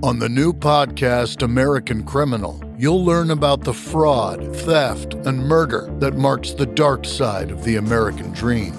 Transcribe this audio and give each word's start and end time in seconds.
On 0.00 0.20
the 0.20 0.28
new 0.28 0.52
podcast, 0.52 1.42
American 1.42 2.04
Criminal, 2.04 2.62
you'll 2.78 3.04
learn 3.04 3.32
about 3.32 3.64
the 3.64 3.74
fraud, 3.74 4.54
theft, 4.58 5.14
and 5.14 5.40
murder 5.40 5.92
that 5.98 6.14
marks 6.14 6.52
the 6.52 6.66
dark 6.66 7.04
side 7.04 7.50
of 7.50 7.64
the 7.64 7.76
American 7.76 8.30
dream. 8.32 8.74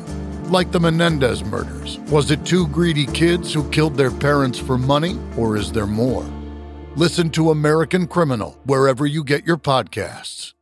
Like 0.46 0.72
the 0.72 0.80
Menendez 0.80 1.44
murders. 1.44 2.00
Was 2.10 2.32
it 2.32 2.46
two 2.46 2.70
greedy 2.70 3.06
kids 3.06 3.54
who 3.54 3.70
killed 3.70 3.98
their 3.98 4.12
parents 4.12 4.58
for 4.60 4.78
money, 4.78 5.20
or 5.36 5.58
is 5.58 5.74
there 5.74 5.86
more? 5.86 6.24
Listen 6.96 7.30
to 7.32 7.52
American 7.52 8.08
Criminal 8.08 8.58
wherever 8.64 9.06
you 9.06 9.26
get 9.26 9.46
your 9.46 9.58
podcasts. 9.58 10.54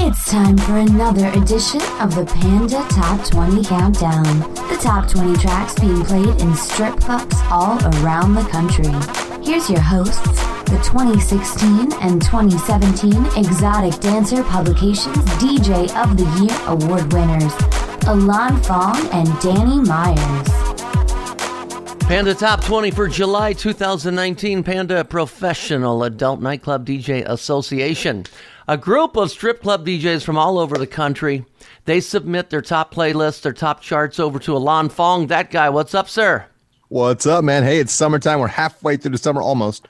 It's 0.00 0.28
time 0.28 0.58
for 0.58 0.78
another 0.78 1.28
edition 1.40 1.82
of 2.00 2.16
the 2.16 2.24
Panda 2.26 2.84
Top 2.90 3.24
20 3.30 3.64
Countdown. 3.64 4.40
The 4.54 4.78
top 4.80 5.08
20 5.08 5.36
tracks 5.36 5.78
being 5.78 6.04
played 6.04 6.40
in 6.40 6.52
strip 6.56 6.98
clubs 6.98 7.36
all 7.48 7.78
around 7.98 8.34
the 8.34 8.42
country. 8.50 9.37
Here's 9.48 9.70
your 9.70 9.80
hosts, 9.80 10.20
the 10.64 10.78
2016 10.84 11.94
and 12.02 12.20
2017 12.20 13.24
Exotic 13.34 13.98
Dancer 13.98 14.44
Publications 14.44 15.16
DJ 15.40 15.88
of 15.96 16.18
the 16.18 16.24
Year 16.38 16.60
award 16.66 17.10
winners, 17.14 17.54
Alon 18.06 18.62
Fong 18.64 18.94
and 19.10 19.26
Danny 19.40 19.80
Myers. 19.80 20.48
Panda 22.00 22.34
Top 22.34 22.62
20 22.62 22.90
for 22.90 23.08
July 23.08 23.54
2019 23.54 24.62
Panda 24.62 25.02
Professional 25.02 26.04
Adult 26.04 26.42
Nightclub 26.42 26.84
DJ 26.84 27.24
Association. 27.24 28.26
A 28.68 28.76
group 28.76 29.16
of 29.16 29.30
strip 29.30 29.62
club 29.62 29.86
DJs 29.86 30.24
from 30.24 30.36
all 30.36 30.58
over 30.58 30.76
the 30.76 30.86
country. 30.86 31.46
They 31.86 32.00
submit 32.00 32.50
their 32.50 32.60
top 32.60 32.92
playlists, 32.92 33.40
their 33.40 33.54
top 33.54 33.80
charts 33.80 34.20
over 34.20 34.38
to 34.40 34.54
Alon 34.54 34.90
Fong. 34.90 35.28
That 35.28 35.50
guy, 35.50 35.70
what's 35.70 35.94
up, 35.94 36.10
sir? 36.10 36.44
What's 36.90 37.26
up, 37.26 37.44
man? 37.44 37.64
Hey, 37.64 37.80
it's 37.80 37.92
summertime. 37.92 38.40
We're 38.40 38.46
halfway 38.46 38.96
through 38.96 39.10
the 39.10 39.18
summer 39.18 39.42
almost. 39.42 39.86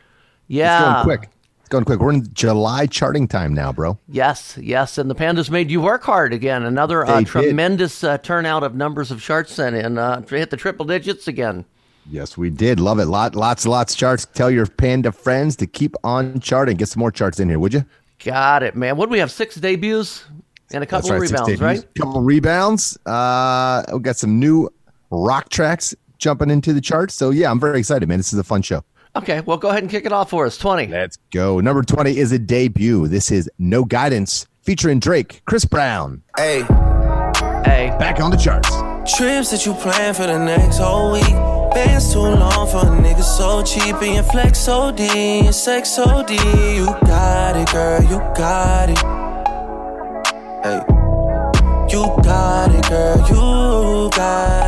Yeah. 0.48 0.78
It's 0.78 0.84
going 0.84 1.04
quick. 1.04 1.30
It's 1.60 1.68
going 1.68 1.84
quick. 1.84 2.00
We're 2.00 2.10
in 2.10 2.32
July 2.34 2.86
charting 2.86 3.28
time 3.28 3.54
now, 3.54 3.72
bro. 3.72 3.96
Yes, 4.08 4.58
yes. 4.60 4.98
And 4.98 5.08
the 5.08 5.14
Pandas 5.14 5.48
made 5.48 5.70
you 5.70 5.80
work 5.80 6.02
hard 6.02 6.32
again. 6.32 6.64
Another 6.64 7.06
uh, 7.06 7.22
tremendous 7.22 8.02
uh, 8.02 8.18
turnout 8.18 8.64
of 8.64 8.74
numbers 8.74 9.12
of 9.12 9.22
charts 9.22 9.52
sent 9.52 9.76
in 9.76 9.96
uh, 9.96 10.22
hit 10.22 10.50
the 10.50 10.56
triple 10.56 10.84
digits 10.84 11.28
again. 11.28 11.64
Yes, 12.10 12.36
we 12.36 12.50
did. 12.50 12.80
Love 12.80 12.98
it. 12.98 13.04
Lot, 13.04 13.36
lots, 13.36 13.64
lots 13.64 13.92
of 13.92 13.98
charts. 13.98 14.26
Tell 14.26 14.50
your 14.50 14.66
panda 14.66 15.12
friends 15.12 15.54
to 15.56 15.68
keep 15.68 15.94
on 16.02 16.40
charting. 16.40 16.78
Get 16.78 16.88
some 16.88 17.00
more 17.00 17.12
charts 17.12 17.38
in 17.38 17.48
here, 17.48 17.60
would 17.60 17.74
you? 17.74 17.84
Got 18.24 18.64
it, 18.64 18.74
man. 18.74 18.96
What 18.96 19.06
do 19.06 19.12
we 19.12 19.20
have? 19.20 19.30
Six 19.30 19.54
debuts 19.54 20.24
and 20.72 20.82
a 20.82 20.86
couple 20.86 21.12
of 21.12 21.20
rebounds, 21.20 21.60
right? 21.60 21.78
right? 21.78 21.94
Couple 21.94 22.22
rebounds. 22.22 22.98
Uh, 23.06 23.84
we 23.92 24.00
got 24.00 24.16
some 24.16 24.40
new 24.40 24.68
rock 25.10 25.48
tracks 25.50 25.94
jumping 26.18 26.50
into 26.50 26.72
the 26.72 26.80
charts. 26.80 27.14
So 27.14 27.30
yeah, 27.30 27.50
I'm 27.50 27.60
very 27.60 27.78
excited, 27.78 28.08
man. 28.08 28.18
This 28.18 28.32
is 28.32 28.38
a 28.38 28.44
fun 28.44 28.62
show. 28.62 28.84
Okay, 29.16 29.40
well, 29.40 29.56
go 29.56 29.68
ahead 29.70 29.82
and 29.82 29.90
kick 29.90 30.04
it 30.04 30.12
off 30.12 30.30
for 30.30 30.44
us. 30.46 30.58
20. 30.58 30.88
Let's 30.88 31.16
go. 31.32 31.60
Number 31.60 31.82
20 31.82 32.16
is 32.18 32.30
a 32.30 32.38
debut. 32.38 33.08
This 33.08 33.30
is 33.30 33.50
No 33.58 33.84
Guidance 33.84 34.46
featuring 34.62 35.00
Drake, 35.00 35.40
Chris 35.46 35.64
Brown. 35.64 36.22
Hey, 36.36 36.60
Hey. 37.64 37.94
Back 37.98 38.20
on 38.20 38.30
the 38.30 38.36
charts. 38.36 38.68
trips 39.16 39.50
that 39.50 39.64
you 39.64 39.72
plan 39.74 40.12
for 40.14 40.26
the 40.26 40.38
next 40.38 40.78
whole 40.78 41.12
week. 41.12 41.24
Bands 41.74 42.12
too 42.12 42.20
long 42.20 42.66
for 42.68 42.78
a 42.86 42.90
nigga 42.90 43.22
so 43.22 43.62
cheap 43.62 43.96
and 44.02 44.14
your 44.14 44.22
flex 44.24 44.68
OD 44.68 45.00
and 45.00 45.54
sex 45.54 45.98
OD. 45.98 46.30
You 46.30 46.86
got 47.06 47.56
it, 47.56 47.70
girl, 47.72 48.02
you 48.02 48.18
got 48.36 48.90
it. 48.90 48.98
Hey, 50.64 50.80
you 51.92 52.04
got 52.22 52.74
it, 52.74 52.88
girl, 52.88 53.18
you 53.28 54.10
got 54.10 54.67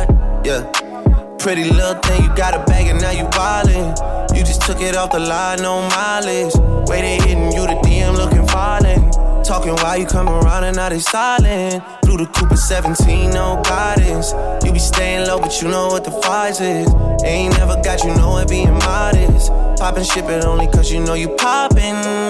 Yeah. 1.41 1.55
Pretty 1.55 1.69
little 1.71 1.95
thing, 2.01 2.23
you 2.23 2.35
got 2.35 2.53
a 2.53 2.63
bag 2.65 2.87
and 2.87 3.01
now 3.01 3.11
you 3.11 3.23
wildin'. 3.25 4.37
You 4.37 4.43
just 4.43 4.61
took 4.61 4.79
it 4.81 4.95
off 4.95 5.11
the 5.11 5.19
line, 5.19 5.61
no 5.61 5.81
mileage. 5.89 6.53
Waiting, 6.87 7.21
hitting 7.21 7.51
you 7.51 7.65
the 7.65 7.79
DM 7.83 8.15
looking 8.15 8.47
violent. 8.47 9.13
Talking 9.45 9.73
while 9.73 9.97
you 9.97 10.05
come 10.05 10.29
around 10.29 10.65
and 10.65 10.75
now 10.77 10.89
they 10.89 10.99
silent. 10.99 11.83
Blue 12.03 12.17
the 12.17 12.27
Cooper 12.27 12.55
17, 12.55 13.31
no 13.31 13.59
guidance. 13.65 14.33
You 14.63 14.71
be 14.71 14.79
staying 14.79 15.27
low, 15.27 15.39
but 15.39 15.59
you 15.61 15.67
know 15.67 15.87
what 15.87 16.03
the 16.03 16.11
price 16.21 16.61
is. 16.61 16.87
Ain't 17.25 17.57
never 17.57 17.81
got 17.81 18.03
you 18.03 18.13
know 18.15 18.37
it 18.37 18.47
being 18.47 18.71
modest. 18.71 19.49
Poppin' 19.79 20.03
ship 20.03 20.25
it 20.25 20.45
only 20.45 20.67
cause 20.67 20.91
you 20.91 20.99
know 20.99 21.15
you 21.15 21.29
poppin', 21.37 21.79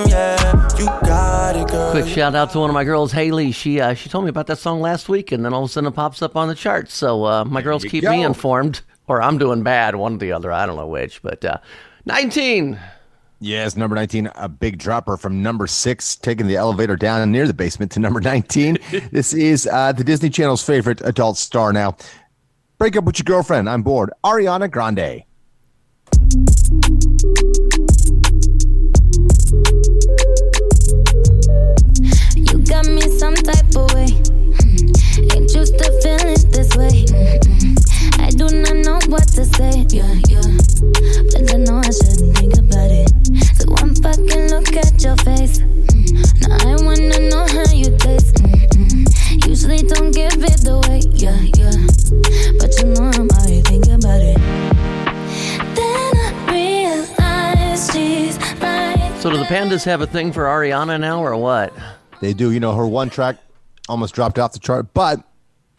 yeah. 0.09 0.69
You 0.79 0.85
got 0.85 1.57
it, 1.57 1.67
girl. 1.67 1.91
Quick 1.91 2.07
shout 2.07 2.33
out 2.33 2.51
to 2.53 2.59
one 2.59 2.69
of 2.69 2.73
my 2.73 2.85
girls, 2.85 3.11
Haley. 3.11 3.51
She 3.51 3.81
uh, 3.81 3.93
she 3.93 4.07
told 4.07 4.23
me 4.23 4.29
about 4.29 4.47
that 4.47 4.57
song 4.57 4.79
last 4.79 5.09
week, 5.09 5.33
and 5.33 5.43
then 5.43 5.53
all 5.53 5.65
of 5.65 5.69
a 5.69 5.73
sudden 5.73 5.89
it 5.89 5.95
pops 5.95 6.21
up 6.21 6.37
on 6.37 6.47
the 6.47 6.55
charts. 6.55 6.93
So 6.95 7.25
uh, 7.25 7.43
my 7.43 7.61
girls 7.61 7.83
you 7.83 7.89
keep 7.89 8.05
me 8.05 8.23
informed, 8.23 8.81
or 9.11 9.21
I'm 9.21 9.37
doing 9.37 9.61
bad, 9.61 9.95
one 9.95 10.15
or 10.15 10.17
the 10.17 10.31
other. 10.31 10.51
I 10.51 10.65
don't 10.65 10.77
know 10.77 10.87
which. 10.87 11.21
But 11.21 11.43
uh, 11.43 11.57
19. 12.05 12.79
Yes, 13.43 13.75
number 13.75 13.95
19, 13.95 14.29
a 14.35 14.47
big 14.47 14.77
dropper 14.77 15.17
from 15.17 15.41
number 15.41 15.65
six, 15.65 16.15
taking 16.15 16.47
the 16.47 16.55
elevator 16.55 16.95
down 16.95 17.31
near 17.31 17.47
the 17.47 17.53
basement 17.53 17.91
to 17.93 17.99
number 17.99 18.21
19. 18.21 18.77
this 19.11 19.33
is 19.33 19.67
uh, 19.67 19.91
the 19.91 20.03
Disney 20.03 20.29
Channel's 20.29 20.63
favorite 20.63 21.01
adult 21.01 21.37
star 21.37 21.73
now. 21.73 21.97
Break 22.77 22.95
up 22.95 23.03
with 23.03 23.19
your 23.19 23.23
girlfriend. 23.23 23.67
I'm 23.69 23.83
bored. 23.83 24.11
Ariana 24.23 24.69
Grande. 24.69 25.23
You 32.35 32.59
got 32.65 32.85
me 32.87 33.01
some 33.17 33.35
type 33.35 33.75
of 33.75 33.93
way. 33.93 34.20
Do 38.47 38.61
not 38.61 38.75
know 38.77 38.99
what 39.07 39.27
to 39.27 39.45
say. 39.45 39.85
Yeah, 39.89 40.17
yeah. 40.27 40.41
But 41.29 41.53
I 41.53 41.57
know 41.57 41.77
I 41.77 41.91
shouldn't 41.91 42.35
think 42.37 42.57
about 42.57 42.89
it. 42.89 43.09
So 43.57 43.69
one 43.69 43.93
fucking 43.93 44.49
look 44.49 44.75
at 44.75 44.97
your 45.03 45.15
face. 45.17 45.59
Mm. 45.59 46.49
Now 46.49 46.71
I 46.71 46.75
wanna 46.81 47.29
know 47.29 47.45
how 47.45 47.71
you 47.71 47.95
taste. 47.97 48.35
Mm-mm. 48.41 49.47
Usually 49.47 49.83
don't 49.83 50.11
give 50.11 50.41
it 50.41 50.67
away. 50.67 51.01
Yeah, 51.13 51.37
yeah. 51.53 51.77
But 52.57 52.73
you 52.79 52.89
know 52.95 53.11
I'm 53.13 53.29
already 53.29 53.61
thinking 53.61 53.93
about 53.93 54.21
it. 54.21 54.37
Then 55.77 56.13
I 56.17 56.51
realized 56.51 57.93
she's 57.93 58.39
mine. 58.59 59.19
So 59.19 59.29
do 59.29 59.37
the 59.37 59.43
Pandas 59.43 59.85
have 59.85 60.01
a 60.01 60.07
thing 60.07 60.31
for 60.31 60.45
Ariana 60.45 60.99
now, 60.99 61.23
or 61.23 61.37
what? 61.37 61.73
They 62.21 62.33
do. 62.33 62.51
You 62.51 62.59
know, 62.59 62.73
her 62.73 62.87
one 62.87 63.11
track 63.11 63.37
almost 63.87 64.15
dropped 64.15 64.39
off 64.39 64.53
the 64.53 64.59
chart, 64.59 64.95
but 64.95 65.21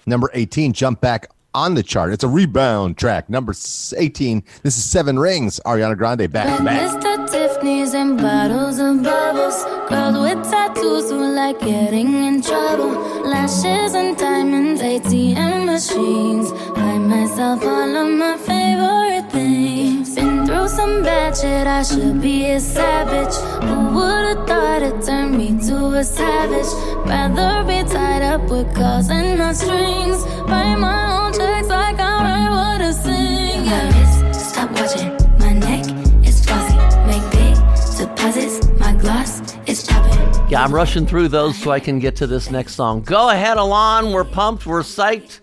number 0.06 0.30
18 0.32 0.72
jumped 0.74 1.00
back 1.00 1.28
on 1.54 1.74
the 1.74 1.82
chart. 1.82 2.12
It's 2.12 2.24
a 2.24 2.28
rebound 2.28 2.96
track. 2.96 3.28
Number 3.28 3.54
18. 3.96 4.42
This 4.62 4.76
is 4.78 4.84
Seven 4.84 5.18
Rings. 5.18 5.60
Ariana 5.66 5.96
Grande 5.96 6.30
back 6.30 6.58
to 6.58 6.64
back. 6.64 6.80
Mr. 6.80 7.30
Tiffany's 7.30 7.94
and 7.94 8.18
bottles 8.18 8.78
of 8.78 9.02
bubbles. 9.02 9.64
Girls 9.88 10.18
with 10.18 10.50
tattoos 10.50 11.10
who 11.10 11.34
like 11.34 11.60
getting 11.60 12.14
in 12.24 12.42
trouble. 12.42 12.90
Lashes 13.22 13.94
and 13.94 14.16
diamonds, 14.16 14.80
ATM 14.80 15.66
machines. 15.66 16.50
Buy 16.74 16.98
myself 16.98 17.62
all 17.64 17.96
of 17.96 18.10
my 18.18 18.36
favorite 18.38 19.30
things. 19.32 20.14
Been 20.14 20.46
through 20.46 20.68
some 20.68 21.02
bad 21.02 21.36
shit, 21.36 21.66
I 21.66 21.82
should 21.82 22.20
be 22.20 22.50
a 22.50 22.60
savage. 22.60 23.34
Who 23.64 23.94
would've 23.94 24.46
thought 24.46 24.82
it 24.82 25.04
turned 25.04 25.36
me 25.36 25.58
to 25.68 25.76
a 26.00 26.04
savage? 26.04 26.70
Rather 27.06 27.64
be 27.66 27.88
tied 27.88 28.22
up 28.22 28.42
with 28.50 28.74
calls 28.74 29.08
and 29.10 29.38
not 29.38 29.56
strings. 29.56 30.22
Write 30.48 30.76
my 30.76 31.16
own 31.16 31.21
Yeah, 40.52 40.62
I'm 40.62 40.74
rushing 40.74 41.06
through 41.06 41.28
those 41.28 41.56
so 41.56 41.70
I 41.70 41.80
can 41.80 41.98
get 41.98 42.14
to 42.16 42.26
this 42.26 42.50
next 42.50 42.74
song. 42.74 43.00
Go 43.00 43.30
ahead, 43.30 43.56
Alon. 43.56 44.12
We're 44.12 44.24
pumped. 44.24 44.66
We're 44.66 44.82
psyched. 44.82 45.40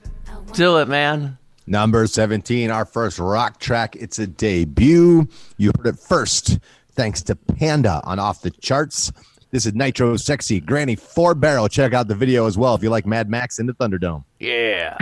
Do 0.54 0.78
it, 0.78 0.88
man. 0.88 1.40
Number 1.66 2.06
17, 2.06 2.70
our 2.70 2.86
first 2.86 3.18
rock 3.18 3.60
track. 3.60 3.96
It's 3.96 4.20
a 4.20 4.28
debut. 4.28 5.28
You 5.58 5.72
heard 5.78 5.88
it 5.88 5.98
first, 5.98 6.60
thanks 6.92 7.24
to 7.24 7.36
Panda 7.36 8.02
on 8.04 8.20
Off 8.20 8.44
the 8.44 8.52
Charts. 8.52 9.12
This 9.50 9.66
is 9.66 9.74
Nitro 9.74 10.16
Sexy 10.16 10.60
Granny 10.60 10.96
Four 10.96 11.34
Barrel. 11.34 11.70
Check 11.70 11.94
out 11.94 12.08
the 12.08 12.14
video 12.14 12.46
as 12.46 12.56
well 12.56 12.76
if 12.76 12.84
you 12.84 12.92
like 12.92 13.08
Mad 13.08 13.32
Max 13.32 13.58
in 13.58 13.66
the 13.66 13.74
Thunderdome. 13.74 14.24
Yeah. 14.40 14.96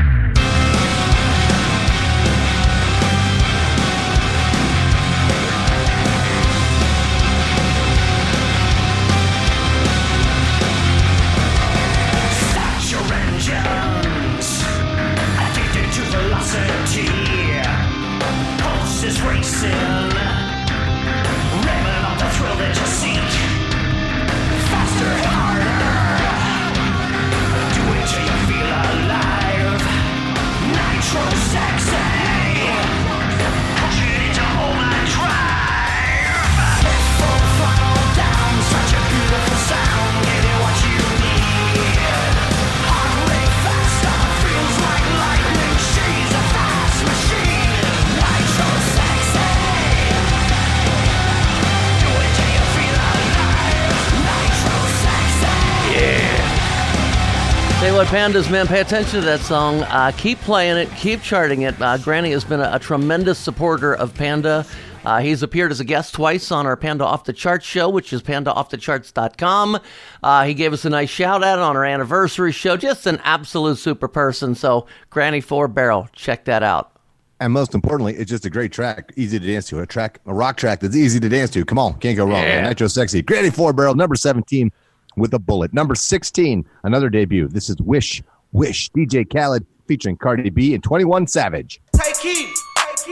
Pandas, 58.08 58.50
man, 58.50 58.68
pay 58.68 58.80
attention 58.80 59.20
to 59.20 59.26
that 59.26 59.42
song. 59.42 59.82
Uh, 59.82 60.14
keep 60.16 60.40
playing 60.40 60.78
it, 60.78 60.90
keep 60.96 61.22
charting 61.22 61.64
it. 61.64 61.80
Uh, 61.82 61.98
Granny 61.98 62.32
has 62.32 62.46
been 62.46 62.62
a, 62.62 62.72
a 62.72 62.80
tremendous 62.80 63.38
supporter 63.38 63.94
of 63.94 64.14
Panda. 64.14 64.66
Uh, 65.04 65.20
he's 65.20 65.44
appeared 65.44 65.72
as 65.72 65.82
a 65.82 65.84
guest 65.84 66.14
twice 66.14 66.50
on 66.50 66.66
our 66.66 66.78
Panda 66.78 67.04
Off 67.04 67.26
the 67.26 67.34
Charts 67.34 67.66
show, 67.66 67.90
which 67.90 68.14
is 68.14 68.24
pandaoffthecharts.com. 68.24 69.80
Uh, 70.24 70.46
he 70.46 70.54
gave 70.54 70.72
us 70.72 70.86
a 70.86 70.90
nice 70.90 71.10
shout 71.10 71.44
out 71.44 71.60
on 71.60 71.76
our 71.76 71.84
anniversary 71.84 72.54
show. 72.54 72.78
Just 72.78 73.06
an 73.08 73.20
absolute 73.26 73.78
super 73.78 74.08
person. 74.08 74.56
So, 74.56 74.88
Granny 75.10 75.42
Four 75.42 75.68
Barrel, 75.68 76.08
check 76.14 76.46
that 76.46 76.64
out. 76.64 76.94
And 77.42 77.52
most 77.52 77.76
importantly, 77.76 78.16
it's 78.16 78.32
just 78.32 78.46
a 78.46 78.50
great 78.50 78.72
track, 78.72 79.12
easy 79.18 79.38
to 79.38 79.46
dance 79.46 79.68
to. 79.68 79.82
A 79.82 79.86
track, 79.86 80.22
a 80.26 80.34
rock 80.34 80.56
track 80.56 80.80
that's 80.80 80.96
easy 80.96 81.20
to 81.20 81.28
dance 81.28 81.50
to. 81.52 81.66
Come 81.66 81.78
on, 81.78 82.00
can't 82.00 82.16
go 82.16 82.24
wrong. 82.24 82.42
Yeah. 82.42 82.70
Nitro 82.70 82.88
Sexy, 82.88 83.22
Granny 83.22 83.50
Four 83.50 83.74
Barrel, 83.74 83.96
number 83.96 84.16
17 84.16 84.72
with 85.18 85.34
a 85.34 85.40
bullet. 85.40 85.74
Number 85.74 85.96
16, 85.96 86.66
another 86.84 87.10
debut. 87.10 87.48
This 87.48 87.70
is 87.70 87.78
Wish, 87.82 88.22
Wish, 88.52 88.90
DJ 88.92 89.26
Khaled 89.30 89.66
featuring 89.88 90.18
Cardi 90.18 90.50
B 90.50 90.74
and 90.74 90.84
21 90.84 91.28
Savage. 91.28 91.82
Take 91.94 92.18
heat. 92.18 92.50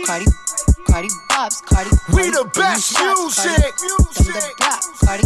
Cardi, 0.05 0.25
Cardi 0.87 1.07
Bobs, 1.29 1.61
Cardi. 1.61 1.89
We 2.13 2.29
the 2.29 2.49
best 2.53 2.99
music. 2.99 3.73
From 3.79 4.25
the 4.27 4.53
block, 4.59 4.81
Cardi. 4.99 5.23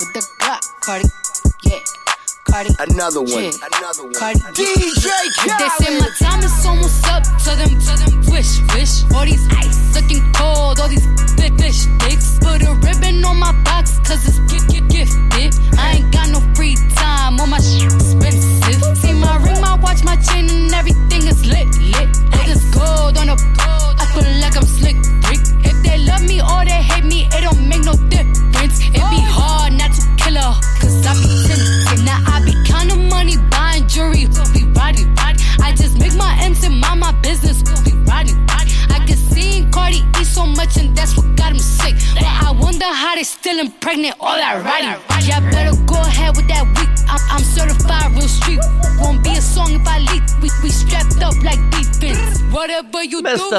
With 0.00 0.12
the 0.14 0.22
Glock, 0.40 0.62
Cardi. 0.80 1.08
Yeah, 1.64 1.78
Cardi. 2.48 2.70
Another 2.90 3.22
one. 3.22 3.44
Yeah. 3.44 3.50
Another 3.78 4.04
one. 4.04 4.14
Cardi. 4.14 4.40
DJ 4.40 5.06
They 5.46 5.68
say 5.78 5.98
my 6.00 6.10
time 6.18 6.42
is 6.42 6.66
almost 6.66 7.06
up. 7.06 7.22
Tell 7.44 7.56
them, 7.56 7.78
tell 7.78 7.96
them, 7.96 8.18
wish, 8.32 8.58
wish. 8.74 9.04
All 9.14 9.24
these 9.24 9.46
ice 9.54 9.94
looking 9.94 10.26
cold, 10.32 10.80
all 10.80 10.88
these 10.88 11.06
big 11.36 11.54
fish 11.60 11.86
dicks. 12.02 12.38
Put 12.40 12.62
a 12.62 12.74
ribbon 12.74 12.99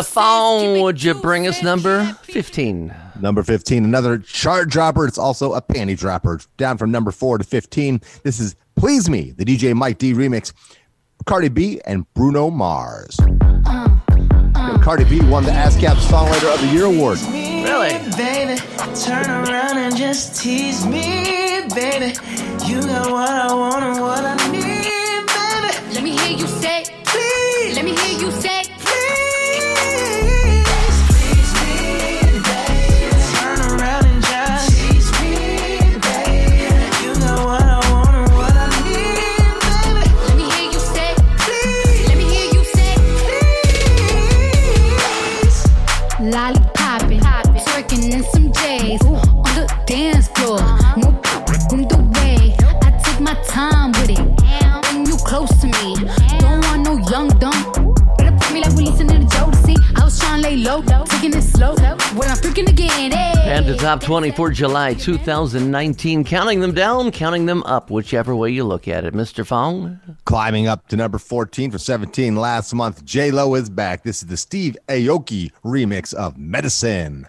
you 0.01 0.07
do, 0.07 0.07
Mr. 0.07 0.07
sis, 0.07 0.13
Fong, 0.13 0.81
would 0.81 1.03
you 1.03 1.13
bring 1.13 1.47
us 1.47 1.61
number 1.63 2.05
15? 2.23 2.93
Number 3.19 3.43
15, 3.43 3.83
another 3.85 4.17
chart 4.17 4.69
dropper. 4.69 5.05
It's 5.05 5.17
also 5.17 5.53
a 5.53 5.61
panty 5.61 5.97
dropper. 5.97 6.41
Down 6.57 6.77
from 6.77 6.91
number 6.91 7.11
4 7.11 7.37
to 7.39 7.43
15. 7.43 8.01
This 8.23 8.39
is 8.39 8.55
Please 8.75 9.09
Me, 9.09 9.31
the 9.31 9.45
DJ 9.45 9.75
Mike 9.75 9.97
D 9.97 10.13
remix. 10.13 10.53
Cardi 11.25 11.49
B 11.49 11.79
and 11.85 12.11
Bruno 12.13 12.49
Mars. 12.49 13.19
Uh, 13.19 13.99
uh. 14.55 14.77
Cardi 14.79 15.03
B 15.03 15.21
won 15.29 15.43
the 15.43 15.51
ASCAP 15.51 15.95
Songwriter 15.95 16.53
of 16.53 16.61
the 16.61 16.67
Year 16.67 16.85
award. 16.85 17.19
Really? 17.29 17.91
Baby, 18.17 18.59
turn 18.95 19.29
around 19.29 19.77
and 19.77 19.95
just 19.95 20.41
tease 20.41 20.85
me, 20.85 21.61
baby. 21.75 22.15
You 22.65 22.81
got 22.81 23.11
what 23.11 23.29
I 23.29 23.53
want 23.53 23.83
and 23.83 24.01
what 24.01 24.25
I 24.25 24.30
Top 63.81 63.99
20 63.99 64.29
for 64.33 64.51
July 64.51 64.93
2019. 64.93 66.23
Counting 66.23 66.59
them 66.59 66.71
down, 66.71 67.09
counting 67.09 67.47
them 67.47 67.63
up, 67.63 67.89
whichever 67.89 68.35
way 68.35 68.51
you 68.51 68.63
look 68.63 68.87
at 68.87 69.05
it. 69.05 69.15
Mr. 69.15 69.43
Fong? 69.43 69.99
Climbing 70.25 70.67
up 70.67 70.87
to 70.89 70.95
number 70.95 71.17
14 71.17 71.71
for 71.71 71.79
17 71.79 72.35
last 72.35 72.75
month, 72.75 73.03
J 73.03 73.31
Lo 73.31 73.55
is 73.55 73.71
back. 73.71 74.03
This 74.03 74.21
is 74.21 74.27
the 74.27 74.37
Steve 74.37 74.77
Aoki 74.87 75.51
remix 75.65 76.13
of 76.13 76.37
Medicine. 76.37 77.25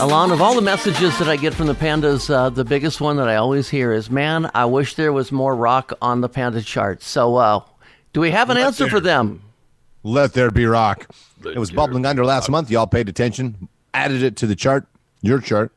Alon, 0.00 0.32
of 0.32 0.40
all 0.40 0.54
the 0.54 0.62
messages 0.62 1.18
that 1.18 1.28
I 1.28 1.36
get 1.36 1.52
from 1.52 1.66
the 1.66 1.74
pandas, 1.74 2.30
uh, 2.30 2.48
the 2.48 2.64
biggest 2.64 3.00
one 3.00 3.16
that 3.16 3.28
I 3.28 3.36
always 3.36 3.68
hear 3.68 3.92
is, 3.92 4.10
man, 4.10 4.50
I 4.54 4.64
wish 4.64 4.94
there 4.94 5.12
was 5.12 5.30
more 5.30 5.54
rock 5.54 5.92
on 6.00 6.22
the 6.22 6.28
panda 6.28 6.62
charts. 6.62 7.06
So, 7.06 7.36
uh, 7.36 7.60
do 8.12 8.20
we 8.20 8.30
have 8.30 8.48
an 8.48 8.56
answer 8.56 8.88
for 8.88 9.00
them? 9.00 9.42
Let 10.02 10.32
there 10.32 10.50
be 10.50 10.64
rock. 10.64 11.06
it 11.44 11.58
was 11.58 11.70
bubbling 11.70 12.06
under 12.06 12.24
last 12.24 12.48
month. 12.48 12.70
Y'all 12.70 12.86
paid 12.86 13.08
attention, 13.10 13.68
added 13.92 14.22
it 14.22 14.36
to 14.36 14.46
the 14.46 14.56
chart, 14.56 14.86
your 15.20 15.38
chart. 15.38 15.70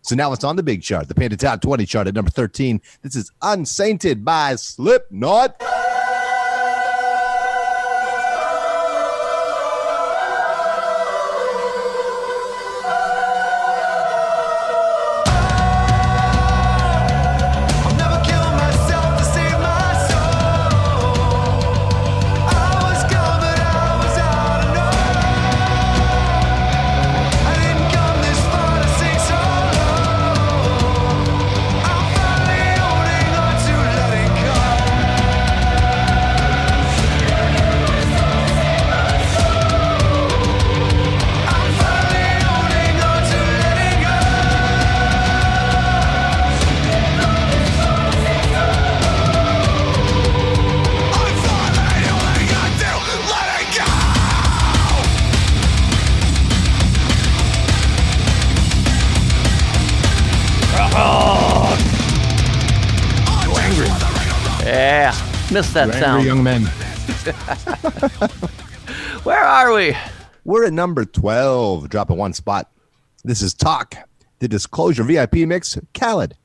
So 0.00 0.14
now 0.14 0.32
it's 0.32 0.44
on 0.44 0.56
the 0.56 0.62
big 0.62 0.82
chart, 0.82 1.08
the 1.08 1.14
Panda 1.14 1.36
Top 1.36 1.60
20 1.60 1.84
chart 1.84 2.06
at 2.06 2.14
number 2.14 2.30
13. 2.30 2.80
This 3.02 3.14
is 3.14 3.30
Unsainted 3.42 4.24
by 4.24 4.54
Slipknot. 4.54 5.62
Missed 65.58 65.74
that 65.74 65.88
Angry 65.90 66.00
sound. 66.00 66.24
young 66.24 66.42
men. 66.44 66.62
Where 69.24 69.42
are 69.42 69.74
we? 69.74 69.96
We're 70.44 70.66
at 70.66 70.72
number 70.72 71.04
12, 71.04 71.88
dropping 71.88 72.16
one 72.16 72.32
spot. 72.32 72.70
This 73.24 73.42
is 73.42 73.54
Talk, 73.54 73.96
the 74.38 74.46
Disclosure 74.46 75.02
VIP 75.02 75.34
mix, 75.48 75.76
Khalid. 75.94 76.36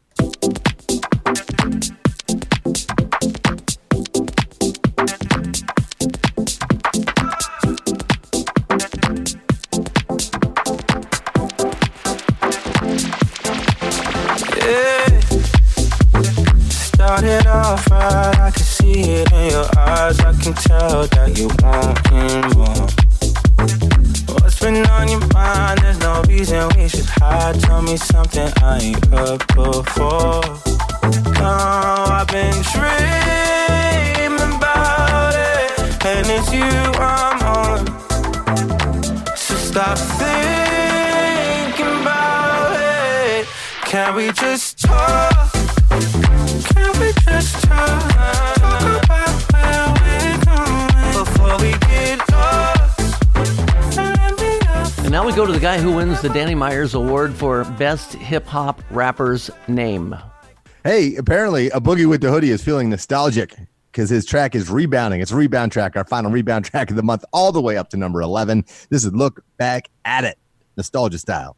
Yeah. 14.58 15.20
Started 16.70 17.46
off 17.48 17.90
right, 17.92 18.40
I 18.40 18.52
can 18.52 18.64
see 18.94 19.02
it 19.02 19.32
in 19.32 19.50
your 19.52 19.66
eyes. 19.78 20.20
I 20.20 20.34
can 20.34 20.54
tell 20.54 21.08
that 21.08 21.38
you 21.38 21.48
want 21.62 21.98
him 22.10 22.42
more. 22.58 22.88
What's 24.36 24.60
been 24.60 24.86
on 24.88 25.08
your 25.08 25.26
mind? 25.34 25.80
There's 25.82 26.00
no 26.00 26.22
reason 26.28 26.70
we 26.78 26.88
should 26.88 27.06
hide. 27.06 27.60
Tell 27.62 27.82
me 27.82 27.98
something 27.98 28.52
I 28.62 28.80
ain't 28.82 29.06
heard 29.06 29.40
before. 29.48 30.44
No, 31.40 31.54
I've 32.18 32.28
been 32.28 32.58
dreaming 32.74 34.56
about 34.58 35.34
it, 35.36 36.06
and 36.06 36.28
it's 36.36 36.52
you 36.54 36.72
I'm 37.02 37.42
on. 37.58 37.80
So 39.36 39.56
stop 39.56 39.98
thinking 40.22 41.94
about 42.02 42.76
it. 42.78 43.48
Can 43.86 44.16
we 44.16 44.32
just 44.32 44.80
talk? 44.80 45.52
Can 46.74 47.00
we 47.00 47.12
just? 47.26 47.62
Talk 47.64 48.13
now 55.14 55.24
we 55.24 55.32
go 55.32 55.46
to 55.46 55.54
the 55.54 55.60
guy 55.60 55.80
who 55.80 55.92
wins 55.92 56.24
the 56.24 56.30
Danny 56.30 56.56
Myers 56.56 56.96
Award 56.96 57.36
for 57.36 57.66
Best 57.78 58.14
Hip 58.14 58.48
Hop 58.48 58.82
Rapper's 58.90 59.52
Name. 59.68 60.16
Hey, 60.84 61.16
apparently 61.18 61.70
a 61.70 61.80
boogie 61.80 62.10
with 62.10 62.20
the 62.20 62.32
hoodie 62.32 62.50
is 62.50 62.64
feeling 62.64 62.90
nostalgic 62.90 63.56
because 63.92 64.10
his 64.10 64.26
track 64.26 64.56
is 64.56 64.72
rebounding. 64.72 65.22
It's 65.22 65.30
a 65.30 65.36
rebound 65.36 65.72
track, 65.72 65.96
our 65.96 66.04
final 66.04 66.32
rebound 66.32 66.66
track 66.72 66.90
of 66.90 66.96
the 66.96 67.04
month, 67.04 67.24
all 67.32 67.52
the 67.52 67.62
way 67.62 67.78
up 67.78 67.92
to 67.92 67.98
number 67.98 68.24
11. 68.24 68.66
This 68.90 69.06
is 69.06 69.14
Look 69.14 69.44
Back 69.58 69.88
at 70.04 70.24
It, 70.24 70.40
nostalgia 70.78 71.20
style. 71.20 71.58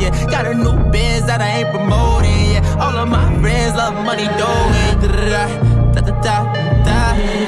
yeah 0.00 0.10
got 0.30 0.46
a 0.46 0.54
new 0.54 0.76
biz 0.90 1.26
that 1.26 1.40
I 1.40 1.60
ain't 1.60 1.70
promoting 1.70 2.52
yeah. 2.52 2.82
All 2.82 2.96
of 2.96 3.08
my 3.08 3.26
friends 3.40 3.76
love 3.76 3.94
money 4.04 4.28
doing 4.40 4.94
da 5.00 5.08
da 6.00 6.12
da 6.20 6.20
da 6.22 6.66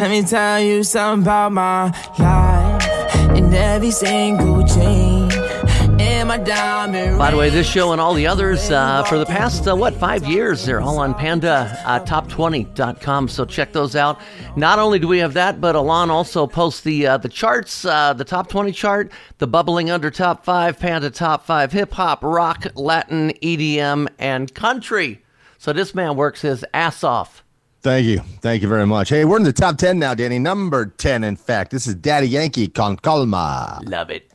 let 0.00 0.10
me 0.10 0.22
tell 0.22 0.60
you 0.60 0.82
something 0.82 1.24
about 1.24 1.52
my 1.52 1.92
life 2.18 2.82
and 3.36 3.52
every 3.54 3.90
single 3.90 4.62
diamond 4.62 5.17
By 7.18 7.32
the 7.32 7.36
way, 7.36 7.50
this 7.50 7.68
show 7.68 7.92
and 7.92 8.00
all 8.00 8.14
the 8.14 8.26
others 8.26 8.70
uh, 8.70 9.02
for 9.04 9.18
the 9.18 9.26
past, 9.26 9.66
uh, 9.66 9.74
what, 9.74 9.94
five 9.94 10.24
years, 10.26 10.64
they're 10.64 10.80
all 10.80 10.98
on 10.98 11.12
Panda 11.14 11.76
uh, 11.84 11.98
Top20.com. 12.04 13.28
So 13.28 13.44
check 13.44 13.72
those 13.72 13.96
out. 13.96 14.20
Not 14.56 14.78
only 14.78 14.98
do 14.98 15.08
we 15.08 15.18
have 15.18 15.34
that, 15.34 15.60
but 15.60 15.74
Alon 15.74 16.10
also 16.10 16.46
posts 16.46 16.82
the 16.82 17.06
uh, 17.06 17.18
the 17.18 17.28
charts, 17.28 17.84
uh, 17.84 18.12
the 18.12 18.24
Top 18.24 18.48
20 18.48 18.70
chart, 18.72 19.10
the 19.38 19.46
bubbling 19.46 19.90
under 19.90 20.10
Top 20.10 20.44
5, 20.44 20.78
Panda 20.78 21.10
Top 21.10 21.44
5, 21.44 21.72
hip 21.72 21.92
hop, 21.92 22.22
rock, 22.22 22.66
Latin, 22.76 23.32
EDM, 23.42 24.06
and 24.18 24.54
country. 24.54 25.22
So 25.58 25.72
this 25.72 25.94
man 25.94 26.14
works 26.14 26.42
his 26.42 26.64
ass 26.72 27.02
off. 27.02 27.44
Thank 27.80 28.06
you. 28.06 28.20
Thank 28.40 28.62
you 28.62 28.68
very 28.68 28.86
much. 28.86 29.08
Hey, 29.08 29.24
we're 29.24 29.36
in 29.36 29.44
the 29.44 29.52
top 29.52 29.78
10 29.78 29.98
now, 29.98 30.14
Danny. 30.14 30.38
Number 30.38 30.86
10, 30.86 31.24
in 31.24 31.36
fact. 31.36 31.70
This 31.70 31.86
is 31.86 31.94
Daddy 31.94 32.28
Yankee 32.28 32.68
con 32.68 32.96
calma. 32.96 33.80
Love 33.84 34.10
it. 34.10 34.28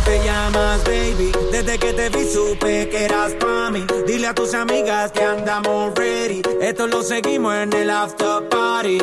¿Cómo 0.00 0.12
te 0.12 0.24
llamas, 0.24 0.82
baby? 0.84 1.30
Desde 1.52 1.78
que 1.78 1.92
te 1.92 2.08
vi 2.08 2.24
supe 2.24 2.88
que 2.88 3.04
eras 3.04 3.32
pa' 3.32 3.70
mí. 3.70 3.84
Dile 4.06 4.28
a 4.28 4.34
tus 4.34 4.54
amigas 4.54 5.12
que 5.12 5.22
andamos 5.22 5.94
ready. 5.94 6.40
Esto 6.62 6.86
lo 6.86 7.02
seguimos 7.02 7.54
en 7.54 7.70
el 7.74 7.90
after 7.90 8.48
party. 8.48 8.98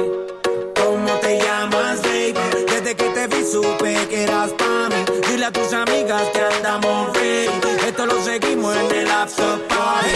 ¿Cómo 0.76 1.12
te 1.22 1.38
llamas, 1.38 2.02
baby? 2.02 2.34
Desde 2.66 2.96
que 2.96 3.10
te 3.10 3.28
vi 3.28 3.44
supe 3.46 4.08
que 4.10 4.24
eras 4.24 4.50
pa' 4.54 4.90
mí. 4.90 4.96
Dile 5.30 5.46
a 5.46 5.52
tus 5.52 5.72
amigas 5.72 6.24
que 6.34 6.42
andamos 6.42 7.16
ready. 7.16 7.52
Esto 7.88 8.08
lo 8.08 8.24
seguimos 8.24 8.76
en 8.76 8.96
el 8.96 9.12
after 9.12 9.68
party. 9.68 10.10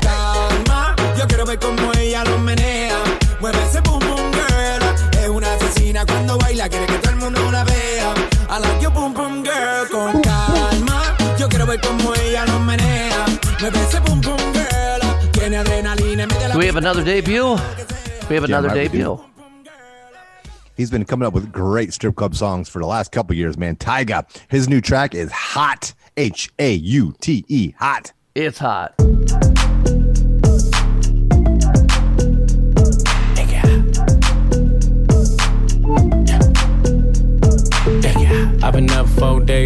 Calma, 0.00 0.96
yo 1.16 1.28
quiero 1.28 1.46
ver 1.46 1.60
cómo 1.60 1.92
ella 1.96 2.24
lo 2.24 2.38
menea. 2.38 2.98
Mueve 3.40 3.58
ese 3.68 3.80
boom 3.82 4.00
boom 4.00 4.32
girl. 4.32 5.22
Es 5.22 5.28
una 5.28 5.54
asesina 5.54 6.04
cuando 6.04 6.38
baila, 6.38 6.68
quiere 6.68 6.86
que 6.86 6.98
todo 6.98 7.10
el 7.12 7.18
mundo 7.18 7.52
la 7.52 7.62
vea. 7.62 8.14
I 8.52 8.58
like 8.58 8.82
your 8.82 8.90
boom 8.90 9.14
boom 9.14 9.42
girl. 9.42 9.81
Do 16.52 16.58
we 16.58 16.66
have 16.66 16.76
another 16.76 17.02
debut? 17.02 17.56
We 18.28 18.34
have 18.34 18.44
another 18.44 18.68
Mark, 18.68 18.78
debut. 18.78 19.18
He's 20.76 20.90
been 20.90 21.06
coming 21.06 21.26
up 21.26 21.32
with 21.32 21.50
great 21.50 21.94
strip 21.94 22.16
club 22.16 22.34
songs 22.34 22.68
for 22.68 22.78
the 22.78 22.86
last 22.86 23.10
couple 23.12 23.34
years, 23.34 23.56
man. 23.56 23.76
Tyga. 23.76 24.26
His 24.48 24.68
new 24.68 24.82
track 24.82 25.14
is 25.14 25.32
Hot. 25.32 25.94
H 26.18 26.50
A 26.58 26.74
U 26.74 27.14
T 27.20 27.44
E. 27.48 27.74
Hot. 27.78 28.12
It's 28.34 28.58
hot. 28.58 28.94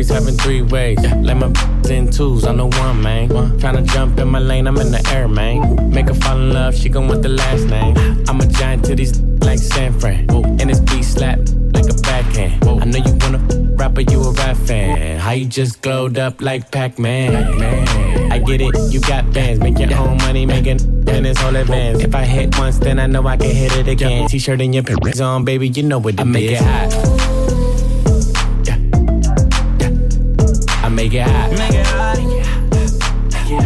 Having 0.09 0.37
three 0.37 0.63
ways. 0.63 0.99
Let 1.01 1.37
my 1.37 1.53
in 1.91 2.11
twos, 2.11 2.45
I'm 2.45 2.57
the 2.57 2.67
one, 2.67 3.03
man. 3.03 3.29
Tryna 3.59 3.87
jump 3.87 4.19
in 4.19 4.29
my 4.29 4.39
lane, 4.39 4.67
I'm 4.67 4.77
in 4.79 4.91
the 4.91 5.07
air, 5.13 5.29
man. 5.29 5.91
Make 5.91 6.09
her 6.09 6.15
fall 6.15 6.37
in 6.37 6.53
love, 6.53 6.75
she 6.75 6.89
gon' 6.89 7.09
want 7.09 7.23
the 7.23 7.29
last 7.29 7.65
name. 7.67 7.97
I'm 8.29 8.41
a 8.41 8.47
giant 8.47 8.85
to 8.87 8.95
these 8.95 9.19
like 9.43 9.59
San 9.59 9.99
Fran. 9.99 10.29
And 10.31 10.71
this 10.71 10.81
beat 10.81 11.05
slap 11.05 11.39
like 11.73 11.89
a 11.89 11.95
backhand. 12.03 12.65
I 12.65 12.85
know 12.85 12.99
you 12.99 13.17
wanna 13.21 13.75
rapper, 13.77 14.01
you 14.01 14.23
a 14.23 14.33
rap 14.33 14.57
fan. 14.57 15.19
How 15.19 15.33
you 15.33 15.47
just 15.47 15.83
glowed 15.83 16.19
up 16.19 16.41
like 16.41 16.71
Pac-Man. 16.71 17.59
Man. 17.59 18.33
I 18.33 18.39
get 18.39 18.61
it, 18.61 18.75
you 18.93 19.01
got 19.01 19.33
bands, 19.33 19.61
make 19.61 19.79
your 19.79 19.95
own 19.99 20.19
money, 20.19 20.45
making 20.47 20.81
and 21.09 21.27
it's 21.27 21.43
all 21.43 21.55
advance. 21.55 22.03
If 22.03 22.15
I 22.15 22.25
hit 22.25 22.59
once, 22.59 22.79
then 22.79 22.99
I 22.99 23.07
know 23.07 23.27
I 23.27 23.37
can 23.37 23.55
hit 23.55 23.77
it 23.77 23.89
again. 23.89 24.29
T-shirt 24.29 24.61
and 24.61 24.75
your 24.75 24.83
pants 24.83 25.21
on, 25.21 25.45
baby, 25.45 25.69
you 25.69 25.83
know 25.83 25.99
what 25.99 26.15
it 26.15 26.21
I 26.21 26.25
make 26.25 26.51
it 26.51 26.61
hot. 26.61 27.36
Make 30.97 31.13
it 31.13 31.27
hot. 31.27 31.51
Make 31.51 31.75
it 31.75 31.87
hot. 31.87 32.17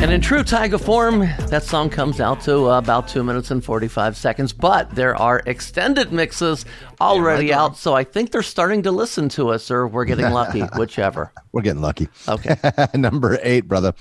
And 0.02 0.10
in 0.10 0.20
true 0.20 0.42
Tyga 0.42 0.80
form, 0.80 1.20
that 1.20 1.62
song 1.62 1.88
comes 1.88 2.20
out 2.20 2.40
to 2.40 2.68
uh, 2.68 2.78
about 2.78 3.06
two 3.06 3.22
minutes 3.22 3.52
and 3.52 3.64
45 3.64 4.16
seconds. 4.16 4.52
But 4.52 4.92
there 4.96 5.14
are 5.14 5.40
extended 5.46 6.12
mixes 6.12 6.64
already 7.00 7.52
out, 7.52 7.76
so 7.76 7.94
I 7.94 8.02
think 8.02 8.32
they're 8.32 8.42
starting 8.42 8.82
to 8.82 8.90
listen 8.90 9.28
to 9.30 9.50
us, 9.50 9.70
or 9.70 9.86
we're 9.86 10.06
getting 10.06 10.28
lucky, 10.30 10.60
whichever. 10.76 11.32
We're 11.52 11.62
getting 11.62 11.82
lucky. 11.82 12.08
Okay. 12.26 12.56
number 12.94 13.38
eight, 13.42 13.68
brother. 13.68 13.94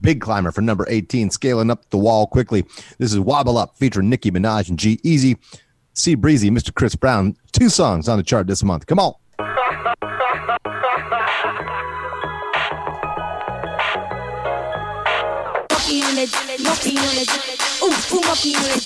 Big 0.00 0.20
climber 0.20 0.52
for 0.52 0.60
number 0.60 0.86
18, 0.88 1.30
scaling 1.30 1.72
up 1.72 1.90
the 1.90 1.98
wall 1.98 2.28
quickly. 2.28 2.64
This 2.98 3.12
is 3.12 3.18
Wobble 3.18 3.58
Up 3.58 3.76
featuring 3.76 4.08
Nicki 4.08 4.30
Minaj 4.30 4.68
and 4.68 4.78
G-Eazy. 4.78 5.38
C 5.94 6.14
Breezy, 6.14 6.52
Mr. 6.52 6.72
Chris 6.72 6.94
Brown. 6.94 7.36
Two 7.50 7.68
songs 7.68 8.08
on 8.08 8.16
the 8.16 8.22
chart 8.22 8.46
this 8.46 8.62
month. 8.62 8.86
Come 8.86 9.00
on. 9.00 9.14
It, 16.50 16.60
monkey 16.62 16.96
on. 16.98 17.04
Ooh, 17.82 17.92
ooh, 18.16 18.20
monkey 18.26 18.54
on 18.56 18.64
it. 18.66 18.84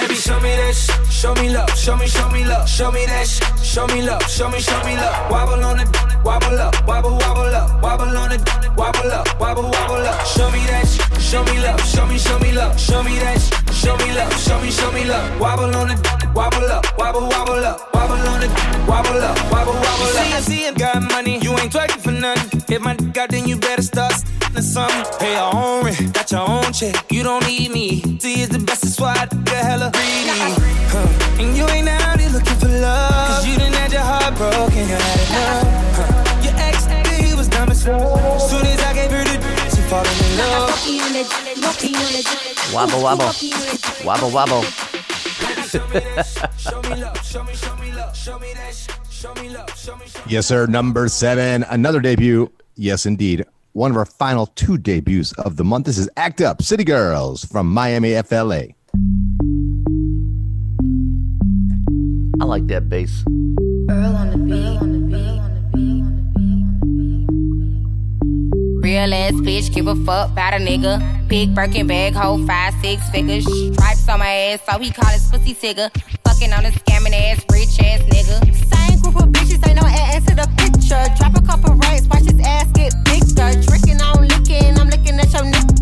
Baby, 0.00 0.14
show 0.14 0.38
me 0.40 0.50
that 0.56 0.74
sh- 0.74 1.12
show 1.12 1.34
me 1.34 1.48
love, 1.50 1.70
show 1.76 1.96
me, 1.96 2.06
show 2.06 2.28
me 2.30 2.44
love, 2.44 2.68
show 2.68 2.90
me 2.90 3.06
that 3.06 3.26
sh- 3.26 3.40
show 3.62 3.86
me 3.88 4.02
love, 4.02 4.22
show 4.28 4.48
me, 4.48 4.60
show 4.60 4.78
me 4.84 4.94
love. 4.96 5.30
Wobble 5.30 5.64
on 5.64 5.80
it, 5.80 5.88
wobble 6.24 6.58
up, 6.58 6.74
wobble, 6.86 7.12
wobble 7.18 7.54
up, 7.54 7.82
wobble 7.82 8.16
on 8.16 8.32
it, 8.32 8.42
wobble 8.76 9.10
up, 9.12 9.40
wobble, 9.40 9.64
wobble 9.70 10.06
up. 10.06 10.26
Show 10.26 10.50
me 10.50 10.60
that 10.66 10.86
sh- 10.86 11.22
show 11.22 11.42
me 11.44 11.58
love, 11.60 11.80
show 11.80 12.06
me, 12.06 12.18
show 12.18 12.38
me 12.38 12.52
love, 12.52 12.78
show 12.80 13.02
me 13.02 13.18
that 13.18 13.38
show 13.86 13.96
me 13.98 14.12
love, 14.14 14.32
show 14.40 14.60
me, 14.60 14.70
show 14.70 14.90
me 14.90 15.04
love. 15.04 15.40
Wobble 15.40 15.74
on 15.76 15.90
it, 15.92 15.98
wobble 16.34 16.66
up, 16.76 16.84
wobble, 16.98 17.28
wobble 17.28 17.64
up, 17.64 17.94
wobble 17.94 18.28
on 18.32 18.42
it, 18.42 18.50
wobble 18.88 19.22
up, 19.22 19.36
wobble, 19.52 19.74
wobble 19.74 20.10
up. 20.18 20.24
See, 20.24 20.32
I 20.32 20.40
see 20.40 20.64
you 20.66 20.74
got 20.74 21.02
money, 21.02 21.38
you 21.38 21.52
ain't 21.52 21.72
twerking 21.72 22.02
for 22.02 22.10
nothing. 22.10 22.62
If 22.68 22.82
my 22.82 22.94
dick 22.94 23.16
out, 23.16 23.30
then 23.30 23.46
you 23.46 23.56
better 23.56 23.82
start 23.82 24.12
s***ing 24.12 24.62
something. 24.62 25.18
Pay 25.20 25.34
your 25.34 25.54
own 25.54 25.84
rent, 25.84 26.12
got 26.12 26.32
your 26.32 26.48
own 26.50 26.72
check, 26.72 26.96
you 27.12 27.22
don't 27.22 27.46
need 27.46 27.70
me. 27.70 28.18
See, 28.18 28.42
it's 28.42 28.52
the 28.52 28.58
best, 28.58 28.82
that's 28.82 28.98
why 28.98 29.14
I 29.22 29.26
get 29.44 29.64
hella 29.64 29.92
greedy. 29.92 30.34
Huh. 30.90 31.40
And 31.40 31.56
you 31.56 31.64
ain't 31.68 31.88
out 31.88 32.18
here 32.18 32.30
looking 32.30 32.58
for 32.58 32.68
love, 32.68 33.28
cause 33.28 33.46
you 33.46 33.56
done 33.56 33.72
had 33.72 33.92
your 33.92 34.02
heart 34.02 34.34
broken, 34.34 34.76
you 34.76 34.96
had 34.98 35.30
enough. 35.30 35.65
Show 41.80 42.74
wobble. 42.74 43.02
Wobble, 44.04 44.30
wobble. 44.30 44.64
Yes, 50.26 50.46
sir. 50.46 50.66
Number 50.66 51.08
seven, 51.08 51.64
another 51.64 52.00
debut. 52.00 52.50
Yes, 52.76 53.06
indeed. 53.06 53.44
One 53.72 53.90
of 53.90 53.96
our 53.96 54.06
final 54.06 54.46
two 54.46 54.78
debuts 54.78 55.32
of 55.32 55.56
the 55.56 55.64
month. 55.64 55.86
This 55.86 55.98
is 55.98 56.08
Act 56.16 56.40
Up 56.40 56.62
City 56.62 56.84
Girls 56.84 57.44
from 57.44 57.70
Miami 57.70 58.20
FLA. 58.22 58.68
I 62.40 62.44
like 62.44 62.66
that 62.68 62.88
bass. 62.88 63.24
Earl 63.90 64.16
on 64.16 64.30
the 64.30 64.38
beat, 64.38 64.95
Real 68.86 69.12
ass 69.12 69.32
bitch, 69.32 69.74
give 69.74 69.88
a 69.88 69.96
fuck 69.96 70.30
about 70.30 70.54
a 70.54 70.58
nigga. 70.58 71.02
Big 71.26 71.52
Birkin 71.56 71.88
bag, 71.88 72.14
hold 72.14 72.46
five, 72.46 72.72
six 72.80 73.02
figures. 73.10 73.44
Stripes 73.44 74.08
on 74.08 74.20
my 74.20 74.28
ass, 74.28 74.60
so 74.64 74.78
he 74.78 74.92
call 74.92 75.10
his 75.10 75.28
pussy 75.28 75.54
tigger. 75.54 75.90
Fucking 76.22 76.52
on 76.52 76.64
a 76.64 76.70
scamming 76.70 77.12
ass, 77.12 77.44
rich 77.50 77.80
ass 77.80 77.98
nigga. 78.02 78.38
Same 78.54 79.00
group 79.00 79.16
of 79.16 79.30
bitches, 79.30 79.66
ain't 79.66 79.82
no 79.82 79.88
ass 79.88 80.24
to 80.26 80.36
the 80.36 80.46
picture. 80.56 81.02
Drop 81.18 81.34
a 81.36 81.44
couple 81.44 81.74
rights, 81.74 82.06
watch 82.06 82.30
his 82.30 82.38
ass 82.46 82.70
get 82.74 82.94
bigger. 83.02 83.60
Drinking, 83.66 84.00
I'm 84.00 84.22
licking, 84.22 84.78
I'm 84.78 84.88
looking 84.88 85.18
at 85.18 85.32
your 85.32 85.42
nigga. 85.42 85.75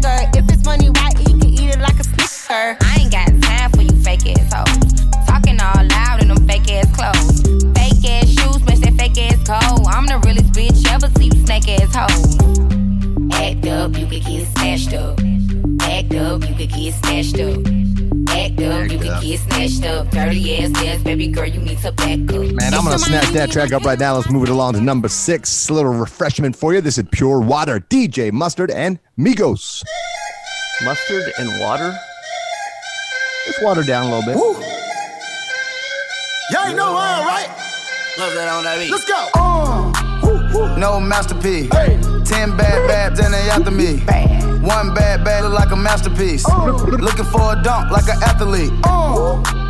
To 22.99 23.05
snatch 23.05 23.29
that 23.31 23.51
track 23.51 23.73
up 23.73 23.83
right 23.85 23.99
now. 23.99 24.15
Let's 24.15 24.31
move 24.31 24.45
it 24.45 24.49
along 24.51 24.75
to 24.75 24.81
number 24.81 25.09
six. 25.09 25.69
A 25.69 25.75
little 25.75 25.93
refreshment 25.93 26.55
for 26.55 26.75
you. 26.75 26.81
This 26.81 26.97
is 26.97 27.05
Pure 27.11 27.41
Water, 27.41 27.81
DJ 27.81 28.31
Mustard, 28.31 28.71
and 28.71 29.01
Migos. 29.19 29.83
Mustard 30.85 31.33
and 31.39 31.61
water? 31.61 31.97
Just 33.47 33.63
water 33.63 33.83
down 33.83 34.07
a 34.07 34.17
little 34.17 34.25
bit. 34.25 34.37
Y'all 36.51 36.67
ain't 36.67 36.77
know 36.77 36.93
why, 36.93 37.25
right? 37.27 37.49
Love 38.19 38.35
that 38.35 38.49
on 38.49 38.65
that 38.65 38.79
beat. 38.79 38.91
Let's 38.91 39.05
go. 39.05 39.29
Uh, 39.35 40.77
no 40.79 41.01
masterpiece. 41.01 41.71
Ten 42.29 42.57
bad 42.57 42.87
babs 42.87 43.19
and 43.19 43.35
they 43.35 43.51
after 43.51 43.71
me. 43.71 43.99
One 44.67 44.95
bad 44.95 45.25
bad 45.25 45.43
look 45.45 45.53
like 45.53 45.73
a 45.73 45.77
masterpiece. 45.77 46.47
Looking 46.49 47.25
for 47.25 47.55
a 47.55 47.63
dunk 47.63 47.91
like 47.91 48.09
an 48.09 48.23
athlete. 48.23 48.71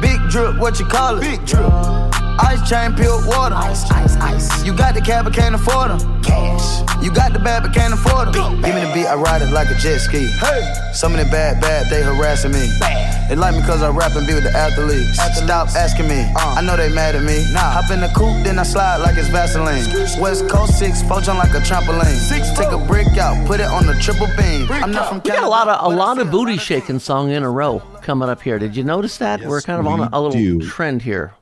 Big 0.03 0.21
drip, 0.31 0.59
what 0.59 0.79
you 0.79 0.87
call 0.87 1.19
it? 1.19 1.21
Big 1.23 1.45
drip. 1.47 2.14
Ice 2.39 2.69
chain, 2.69 2.95
peeled 2.95 3.27
water. 3.27 3.55
Ice, 3.55 3.91
ice, 3.91 4.17
ice. 4.17 4.65
You 4.65 4.77
got 4.77 4.95
the 4.95 5.01
cab, 5.01 5.25
but 5.25 5.35
can't 5.35 5.55
afford 5.55 5.91
them. 5.91 6.23
Cash. 6.23 6.83
You 7.03 7.13
got 7.13 7.33
the 7.33 7.39
bad, 7.39 7.63
but 7.63 7.75
can't 7.75 7.95
afford 7.95 8.33
them. 8.33 8.61
Give 8.63 8.75
me 8.75 8.81
the 8.81 8.93
beat, 8.95 9.07
I 9.07 9.15
ride 9.15 9.43
it 9.43 9.53
like 9.53 9.71
a 9.71 9.75
jet 9.75 9.99
ski. 9.99 10.27
Hey. 10.41 10.75
Some 10.93 11.13
of 11.13 11.19
the 11.19 11.31
bad, 11.31 11.61
bad, 11.61 11.91
they 11.91 12.03
harassing 12.03 12.53
me. 12.53 12.67
Bad. 12.81 13.29
They 13.29 13.37
like 13.37 13.55
me 13.55 13.63
cause 13.63 13.83
I 13.83 13.91
rap 13.91 14.17
and 14.17 14.27
be 14.27 14.35
with 14.35 14.45
the 14.45 14.51
athletes. 14.51 15.19
athletes. 15.19 15.45
Stop 15.45 15.69
asking 15.69 16.09
me, 16.09 16.23
uh, 16.37 16.57
I 16.57 16.61
know 16.61 16.77
they 16.77 16.89
mad 16.93 17.15
at 17.15 17.23
me. 17.23 17.45
Nah. 17.53 17.61
Hop 17.71 17.91
in 17.91 18.01
the 18.01 18.09
coupe, 18.09 18.45
then 18.45 18.59
I 18.59 18.65
slide 18.65 18.99
like 18.99 19.17
it's 19.17 19.29
Vaseline. 19.29 19.85
West 20.21 20.49
Coast 20.49 20.79
6, 20.79 21.03
four 21.03 21.21
jump 21.21 21.39
like 21.39 21.55
a 21.55 21.61
trampoline. 21.61 22.17
Six, 22.17 22.53
Take 22.53 22.73
a 22.73 22.79
brick 22.79 23.17
out, 23.19 23.47
put 23.47 23.61
it 23.61 23.67
on 23.67 23.87
the 23.87 23.95
triple 23.95 24.29
beam. 24.37 24.71
I'm 24.71 24.91
not 24.91 25.09
from 25.09 25.21
We 25.25 25.31
got 25.31 25.43
a 25.43 25.49
lot 25.49 25.69
of 25.69 25.93
a 25.93 25.97
lot 25.97 26.19
of 26.19 26.31
booty 26.31 26.57
shaking 26.57 26.99
song 26.99 27.31
in 27.31 27.43
a 27.43 27.51
row 27.51 27.81
coming 28.03 28.29
up 28.29 28.43
here. 28.43 28.59
Did 28.59 28.77
you 28.77 28.85
notice 28.85 29.19
that? 29.19 29.41
We're 29.43 29.63
kind 29.63 29.81
of 29.81 29.87
on 29.87 30.01
a, 30.01 30.09
a 30.13 30.21
little 30.21 30.31
do. 30.33 30.61
trend 30.61 31.03
here. 31.03 31.35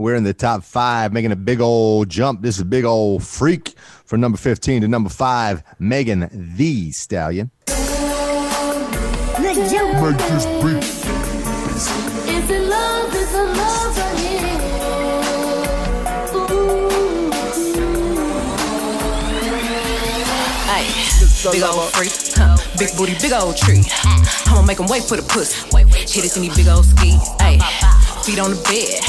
We're 0.00 0.14
in 0.14 0.24
the 0.24 0.32
top 0.32 0.64
five, 0.64 1.12
making 1.12 1.30
a 1.30 1.36
big 1.36 1.60
old 1.60 2.08
jump. 2.08 2.40
This 2.40 2.54
is 2.54 2.62
a 2.62 2.64
big 2.64 2.86
old 2.86 3.22
freak 3.22 3.74
from 4.06 4.22
number 4.22 4.38
15 4.38 4.80
to 4.80 4.88
number 4.88 5.10
five, 5.10 5.62
Megan 5.78 6.54
Thee 6.56 6.90
Stallion. 6.90 7.50
Make 7.68 7.76
this 7.76 7.84
beat. 10.64 10.82
Is 12.32 12.50
it 12.50 12.62
love? 12.66 13.14
Is 13.14 13.34
it 13.34 13.44
love 13.44 13.98
right 13.98 14.18
here? 14.18 14.40
Ay, 20.64 20.88
big 21.52 21.62
old 21.62 21.92
freak, 21.92 22.12
huh, 22.36 22.56
big 22.78 22.88
booty, 22.96 23.14
big 23.20 23.34
old 23.34 23.54
tree. 23.54 23.82
I'ma 24.46 24.62
make 24.62 24.80
him 24.80 24.86
wait 24.86 25.02
for 25.02 25.16
the 25.16 25.22
pussy. 25.22 25.60
Hit 26.08 26.24
it 26.24 26.34
in 26.36 26.42
these 26.42 26.56
big 26.56 26.68
old 26.68 26.86
skis. 26.86 27.20
Ay, 27.38 27.58
feet 28.24 28.38
on 28.38 28.50
the 28.50 28.60
bed. 28.68 29.00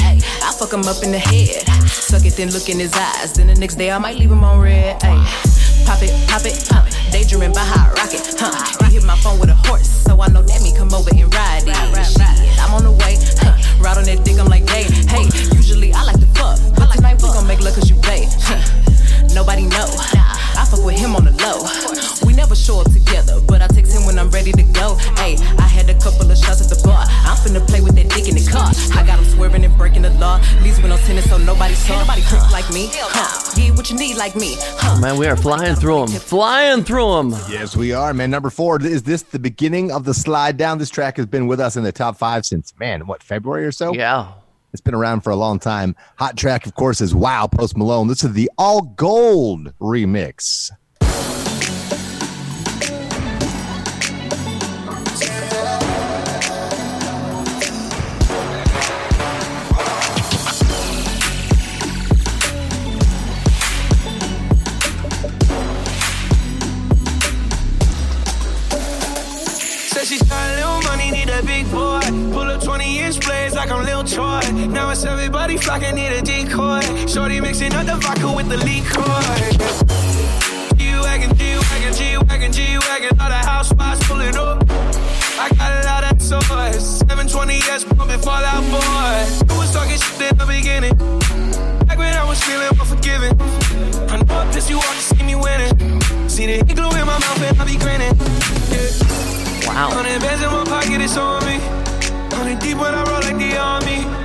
I 0.42 0.52
fuck 0.52 0.72
him 0.72 0.84
up 0.84 1.02
in 1.02 1.12
the 1.12 1.18
head. 1.18 1.66
Suck 1.88 2.24
it, 2.24 2.34
then 2.36 2.50
look 2.50 2.68
in 2.68 2.78
his 2.78 2.92
eyes. 2.94 3.32
Then 3.32 3.46
the 3.46 3.54
next 3.54 3.76
day 3.76 3.90
I 3.90 3.98
might 3.98 4.16
leave 4.16 4.30
him 4.30 4.44
on 4.44 4.60
red. 4.60 5.02
Ay, 5.02 5.20
pop 5.86 6.02
it, 6.02 6.12
pop 6.28 6.44
it, 6.44 6.56
huh. 6.70 6.84
Daydreaming 7.10 7.52
by 7.52 7.64
hot 7.64 7.92
rocket, 7.98 8.24
huh. 8.38 8.52
He 8.88 8.94
hit 8.96 9.04
my 9.04 9.16
phone 9.16 9.38
with 9.38 9.50
a 9.50 9.58
horse, 9.68 9.88
so 9.88 10.20
I 10.20 10.28
know 10.28 10.42
that 10.42 10.62
me 10.62 10.74
come 10.74 10.92
over 10.94 11.10
and 11.10 11.32
ride 11.34 11.64
it. 11.66 11.76
Shit, 12.06 12.58
I'm 12.60 12.74
on 12.74 12.84
the 12.84 12.92
way, 12.92 13.16
huh. 13.40 13.56
Ride 13.82 13.98
on 13.98 14.04
that 14.04 14.24
dick, 14.24 14.38
I'm 14.38 14.48
like, 14.48 14.68
hey, 14.68 14.84
hey. 15.08 15.28
Usually 15.56 15.92
I 15.92 16.04
like 16.04 16.20
to 16.20 16.26
fuck, 16.38 16.58
but 16.76 16.90
tonight 16.92 17.20
we 17.20 17.28
gon' 17.28 17.46
make 17.46 17.60
love 17.60 17.74
cause 17.74 17.90
you 17.90 17.96
play. 17.96 18.28
Huh. 18.28 18.60
Nobody 19.34 19.66
know. 19.66 19.88
I 20.56 20.66
fuck 20.68 20.84
with 20.84 20.98
him 20.98 21.16
on 21.16 21.24
the 21.24 21.32
low. 21.42 22.21
We 22.32 22.36
never 22.36 22.56
show 22.56 22.80
up 22.80 22.90
together, 22.90 23.42
but 23.46 23.60
I 23.60 23.66
text 23.66 23.92
him 23.92 24.06
when 24.06 24.18
I'm 24.18 24.30
ready 24.30 24.52
to 24.52 24.62
go. 24.62 24.94
Hey, 25.20 25.36
I 25.58 25.68
had 25.68 25.90
a 25.90 25.94
couple 26.00 26.30
of 26.30 26.38
shots 26.38 26.62
at 26.62 26.70
the 26.74 26.82
bar. 26.82 27.04
I'm 27.04 27.36
finna 27.36 27.60
play 27.68 27.82
with 27.82 27.94
that 27.96 28.08
dick 28.08 28.26
in 28.26 28.36
the 28.36 28.50
car. 28.50 28.72
I 28.98 29.06
got 29.06 29.18
him 29.18 29.26
swerving 29.26 29.66
and 29.66 29.76
breaking 29.76 30.00
the 30.00 30.10
law. 30.16 30.40
Leaves 30.62 30.80
with 30.80 30.88
no 30.88 30.96
tennis, 30.96 31.28
so 31.28 31.36
nobody 31.36 31.74
saw. 31.74 32.00
Nobody 32.00 32.22
creep 32.22 32.50
like 32.50 32.72
me. 32.72 32.88
Huh. 32.90 33.54
Get 33.54 33.76
what 33.76 33.90
you 33.90 33.98
need 33.98 34.16
like 34.16 34.34
me. 34.34 34.56
Huh. 34.58 34.98
Man, 34.98 35.18
we 35.18 35.26
are 35.26 35.36
flying 35.36 35.74
through 35.74 36.06
them, 36.06 36.08
flying 36.08 36.84
through 36.84 37.16
them. 37.16 37.32
Yes, 37.50 37.76
we 37.76 37.92
are, 37.92 38.14
man. 38.14 38.30
Number 38.30 38.48
four, 38.48 38.80
is 38.80 39.02
this 39.02 39.20
the 39.20 39.38
beginning 39.38 39.92
of 39.92 40.04
the 40.06 40.14
slide 40.14 40.56
down? 40.56 40.78
This 40.78 40.88
track 40.88 41.18
has 41.18 41.26
been 41.26 41.46
with 41.46 41.60
us 41.60 41.76
in 41.76 41.82
the 41.84 41.92
top 41.92 42.16
five 42.16 42.46
since, 42.46 42.72
man, 42.78 43.06
what, 43.06 43.22
February 43.22 43.66
or 43.66 43.72
so? 43.72 43.92
Yeah. 43.92 44.32
It's 44.72 44.80
been 44.80 44.94
around 44.94 45.20
for 45.20 45.28
a 45.28 45.36
long 45.36 45.58
time. 45.58 45.94
Hot 46.16 46.38
track, 46.38 46.64
of 46.64 46.72
course, 46.72 47.02
is 47.02 47.14
Wow, 47.14 47.46
Post 47.46 47.76
Malone. 47.76 48.08
This 48.08 48.24
is 48.24 48.32
the 48.32 48.50
All 48.56 48.80
Gold 48.80 49.74
remix. 49.78 50.70
Said 70.04 70.28
got 70.28 70.50
a 70.50 70.56
little 70.56 70.82
money, 70.82 71.12
need 71.12 71.30
a 71.30 71.42
big 71.46 71.70
boy. 71.70 72.00
Pull 72.32 72.50
up 72.50 72.60
20 72.60 72.98
inch 72.98 73.20
blades 73.24 73.54
like 73.54 73.70
I'm 73.70 73.84
Lil 73.86 74.02
Troy. 74.02 74.40
Now 74.66 74.90
it's 74.90 75.04
everybody 75.04 75.56
flocking, 75.56 75.94
need 75.94 76.10
a 76.10 76.20
decoy. 76.20 76.80
Shorty 77.06 77.40
mixing 77.40 77.72
up 77.72 77.86
the 77.86 77.94
vodka 77.94 78.32
with 78.32 78.48
the 78.48 78.56
liquor. 78.56 78.98
G-Wagon, 80.74 81.36
G-Wagon, 81.36 81.94
G-Wagon, 81.94 82.52
G-Wagon. 82.52 83.20
All 83.20 83.28
the 83.28 83.42
housewives 83.46 84.02
pulling 84.08 84.36
up. 84.36 84.64
I 85.38 85.48
got 85.56 85.70
a 85.70 85.86
lot 85.86 86.02
of 86.10 86.18
toys. 86.18 87.02
720S 87.04 87.96
pumping 87.96 88.18
Fallout 88.18 88.64
Boy. 88.74 89.54
Who 89.54 89.60
was 89.60 89.72
talking 89.72 89.98
shit 89.98 90.32
in 90.32 90.36
the 90.36 90.46
beginning. 90.46 90.96
Back 91.86 91.98
when 91.98 92.12
I 92.12 92.24
was 92.24 92.42
feeling 92.42 92.66
unforgiving. 92.66 93.40
I 94.10 94.16
know 94.16 94.34
I 94.34 94.50
pissed 94.52 94.68
you 94.68 94.78
off 94.78 94.96
to 94.96 95.14
see 95.14 95.22
me 95.22 95.36
winning. 95.36 96.00
See 96.28 96.46
the 96.46 96.74
glue 96.74 96.90
in 96.90 97.06
my 97.06 97.18
mouth 97.22 97.42
and 97.42 97.60
I 97.60 97.64
be 97.64 97.78
grinning. 97.78 98.16
Yeah. 98.68 99.41
Wow. 99.66 99.90
Hundred 99.90 100.20
bands 100.20 100.42
in 100.42 100.50
my 100.50 100.64
pocket, 100.64 101.00
it's 101.00 101.16
on 101.16 101.44
me. 101.44 101.58
Hundred 102.34 102.58
deep 102.58 102.78
when 102.78 102.94
I 102.94 103.04
roll 103.04 103.20
like 103.20 103.38
the 103.38 103.56
army. 103.56 104.22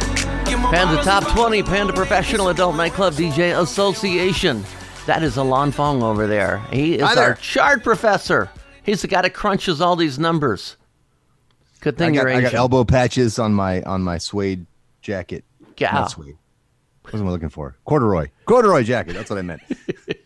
Panda 0.72 1.02
Top 1.02 1.26
20, 1.30 1.64
Panda 1.64 1.94
Professional 1.94 2.50
Adult 2.50 2.76
Nightclub 2.76 3.14
DJ 3.14 3.58
Association. 3.58 4.64
That 5.06 5.24
is 5.24 5.38
Alon 5.38 5.72
Fong 5.72 6.04
over 6.04 6.28
there. 6.28 6.58
He 6.72 6.96
is 6.96 7.04
Hi 7.04 7.16
our 7.16 7.36
chart 7.36 7.84
professor. 7.84 8.50
He's 8.84 9.02
the 9.02 9.08
guy 9.08 9.22
that 9.22 9.34
crunches 9.34 9.80
all 9.80 9.96
these 9.96 10.20
numbers. 10.20 10.76
Good 11.80 11.96
I 11.96 11.98
thing 11.98 12.14
got, 12.16 12.22
you're 12.22 12.30
I 12.32 12.42
got 12.42 12.54
elbow 12.54 12.84
patches 12.84 13.40
on 13.40 13.54
my 13.54 13.82
on 13.84 14.02
my 14.02 14.18
suede 14.18 14.66
jacket. 15.02 15.46
Yeah. 15.78 15.92
Not 15.92 16.12
suede. 16.12 16.38
What 17.04 17.14
was 17.14 17.22
I 17.22 17.26
looking 17.26 17.50
for? 17.50 17.78
Corduroy. 17.86 18.28
Corduroy 18.46 18.84
jacket. 18.84 19.14
That's 19.14 19.30
what 19.30 19.40
I 19.40 19.44
meant. 19.44 19.62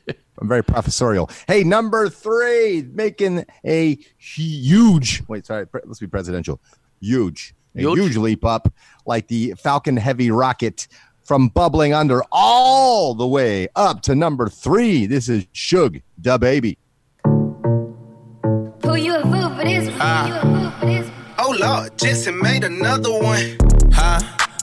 I'm 0.41 0.47
very 0.47 0.63
professorial. 0.63 1.29
Hey, 1.47 1.63
number 1.63 2.09
three, 2.09 2.83
making 2.91 3.45
a 3.63 3.99
huge. 4.17 5.21
Wait, 5.27 5.45
sorry. 5.45 5.67
Let's 5.85 5.99
be 5.99 6.07
presidential. 6.07 6.59
Huge. 6.99 7.53
A 7.75 7.81
Huge. 7.81 7.99
huge 7.99 8.17
leap 8.17 8.43
up, 8.43 8.73
like 9.05 9.27
the 9.27 9.53
Falcon 9.57 9.95
Heavy 9.95 10.31
rocket 10.31 10.87
from 11.23 11.47
bubbling 11.49 11.93
under 11.93 12.23
all 12.31 13.13
the 13.13 13.27
way 13.27 13.67
up 13.75 14.01
to 14.01 14.15
number 14.15 14.49
three. 14.49 15.05
This 15.05 15.29
is 15.29 15.45
Suge 15.53 16.01
Da 16.19 16.37
Baby. 16.37 16.77
Who 17.23 18.95
you 18.95 19.15
a 19.15 19.21
fool 19.21 19.55
for 19.55 19.63
this? 19.63 19.87
Who 19.87 19.95
ah. 20.01 20.27
you 20.27 20.33
a 20.33 20.41
fool 20.41 20.71
for 20.79 20.85
this? 20.87 21.09
Oh 21.37 21.55
Lord, 21.57 21.97
Jetson 21.97 22.39
made 22.41 22.63
another 22.63 23.11
one. 23.11 23.57
Huh? 23.93 24.19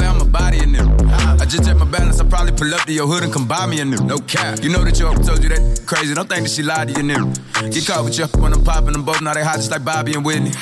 play 0.00 0.08
on 0.08 0.18
my 0.18 0.24
body 0.24 0.58
in 0.62 0.72
them. 0.72 0.88
I 1.40 1.44
just 1.44 1.64
check 1.64 1.76
my 1.76 1.84
balance, 1.84 2.20
I 2.20 2.24
probably 2.24 2.52
pull 2.52 2.72
up 2.74 2.82
to 2.86 2.92
your 2.92 3.06
hood 3.06 3.22
and 3.22 3.32
come 3.32 3.46
buy 3.46 3.66
me 3.66 3.80
a 3.80 3.84
new. 3.84 3.98
No 4.04 4.18
cap. 4.18 4.62
You 4.62 4.70
know 4.70 4.82
that 4.84 4.98
your 4.98 5.14
told 5.14 5.42
you 5.42 5.50
that 5.50 5.82
crazy. 5.86 6.14
Don't 6.14 6.28
think 6.28 6.44
that 6.44 6.50
she 6.50 6.62
lied 6.62 6.88
to 6.88 6.94
you, 6.94 7.02
new. 7.02 7.32
Get 7.70 7.86
caught 7.86 8.04
with 8.04 8.18
you 8.18 8.26
when 8.42 8.52
I'm 8.52 8.64
popping 8.64 8.92
them 8.92 9.04
both. 9.04 9.20
Now 9.20 9.34
they 9.34 9.44
hot 9.44 9.56
just 9.56 9.70
like 9.70 9.84
Bobby 9.84 10.14
and 10.14 10.24
Whitney. 10.24 10.52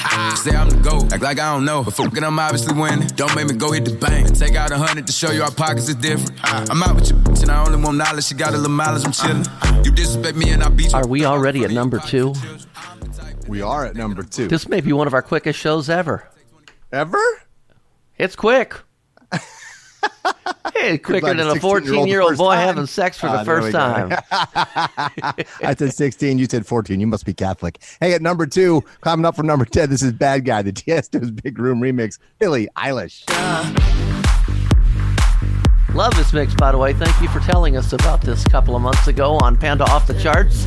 Say 0.43 0.55
I'm 0.57 0.69
the 0.71 0.81
GOAT, 0.83 1.13
act 1.13 1.23
like 1.23 1.39
I 1.39 1.55
don't 1.55 1.65
know. 1.65 1.85
But 1.85 1.95
fucking, 1.95 2.25
I'm 2.25 2.39
obviously 2.39 2.75
winning. 2.79 3.07
Don't 3.15 3.35
make 3.37 3.47
me 3.47 3.55
go 3.55 3.73
hit 3.73 3.85
the 3.85 3.95
bank 3.95 4.37
take 4.39 4.55
out 4.55 4.71
a 4.71 4.79
hundred 4.79 5.07
to 5.07 5.13
show 5.13 5.31
you 5.31 5.43
our 5.43 5.51
pockets 5.51 5.89
is 5.89 5.95
different. 5.97 6.33
I'm 6.43 6.83
out 6.83 6.95
with 6.97 7.11
your 7.11 7.19
bitch 7.19 7.43
and 7.43 7.51
I 7.51 7.65
only 7.65 7.81
want 7.83 7.97
knowledge. 7.97 8.25
She 8.25 8.35
got 8.35 8.51
a 8.51 8.57
little 8.57 8.71
mileage, 8.71 9.05
I'm 9.05 9.13
chillin'. 9.13 9.85
You 9.85 9.93
disrespect 9.93 10.37
me 10.37 10.51
and 10.51 10.63
I 10.63 10.69
beat 10.69 10.93
you. 10.93 10.99
Are 10.99 11.07
we 11.07 11.25
already 11.25 11.65
at 11.65 11.71
number 11.71 11.99
two? 11.99 12.35
We 13.47 13.63
are 13.63 13.87
at 13.87 13.97
number 13.97 14.23
two. 14.23 14.49
This 14.49 14.69
may 14.69 14.81
be 14.81 14.93
one 14.93 15.07
of 15.07 15.15
our 15.15 15.23
quickest 15.23 15.59
shows 15.59 15.89
ever. 15.89 16.29
Ever? 16.93 17.23
It's 18.19 18.37
quick. 18.37 18.75
Hey, 20.75 20.99
quicker 20.99 21.27
like 21.29 21.37
than 21.37 21.47
a 21.49 21.53
a 21.53 21.55
16-year-old 21.55 21.61
14 21.61 22.07
year 22.07 22.21
old 22.21 22.37
boy 22.37 22.55
time. 22.55 22.67
having 22.67 22.87
sex 22.87 23.19
for 23.19 23.27
Ah, 23.29 23.39
the 23.39 23.45
there 23.45 23.61
first 23.63 23.73
time. 23.73 24.13
I 25.63 25.75
said 25.77 25.93
16. 25.93 26.39
You 26.39 26.47
said 26.47 26.67
14. 26.67 27.01
You 27.01 27.07
must 27.07 27.25
be 27.27 27.35
Catholic. 27.35 27.79
Hey, 28.01 28.15
at 28.15 28.23
number 28.23 28.47
two, 28.47 28.83
climbing 29.01 29.25
up 29.27 29.37
from 29.37 29.47
number 29.47 29.65
10, 29.65 29.91
this 29.91 30.03
is 30.03 30.13
Bad 30.13 30.45
Guy, 30.45 30.63
the 30.63 30.73
Tiesto's 30.73 31.31
Big 31.31 31.59
Room 31.59 31.81
remix, 31.81 32.19
Billie 32.39 32.69
Eilish. 32.77 33.25
Love 35.95 36.15
this 36.17 36.33
mix, 36.33 36.55
by 36.55 36.71
the 36.71 36.79
way. 36.79 36.93
Thank 36.93 37.21
you 37.21 37.29
for 37.29 37.41
telling 37.41 37.77
us 37.77 37.93
about 37.93 38.21
this 38.21 38.45
a 38.45 38.51
couple 38.51 38.77
of 38.77 38.83
months 38.83 39.09
ago 39.09 39.37
on 39.43 39.57
Panda 39.57 39.85
Off 39.85 40.07
the 40.07 40.15
Charts. 40.21 40.65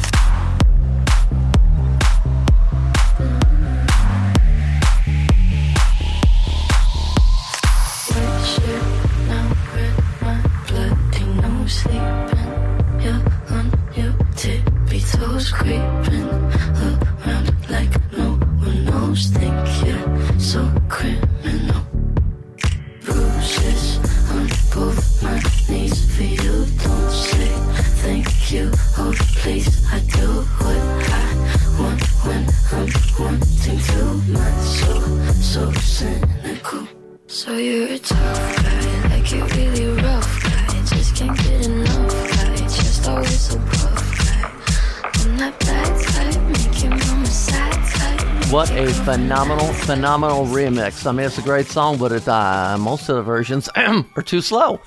Phenomenal, 49.32 49.74
phenomenal 49.74 50.46
remix. 50.48 51.08
I 51.08 51.14
mean, 51.14 51.26
it's 51.26 51.38
a 51.38 51.42
great 51.42 51.68
song, 51.68 51.98
but 51.98 52.12
it, 52.12 52.28
uh, 52.28 52.76
most 52.78 53.08
of 53.08 53.16
the 53.16 53.22
versions 53.22 53.70
are 53.78 54.22
too 54.22 54.42
slow. 54.42 54.82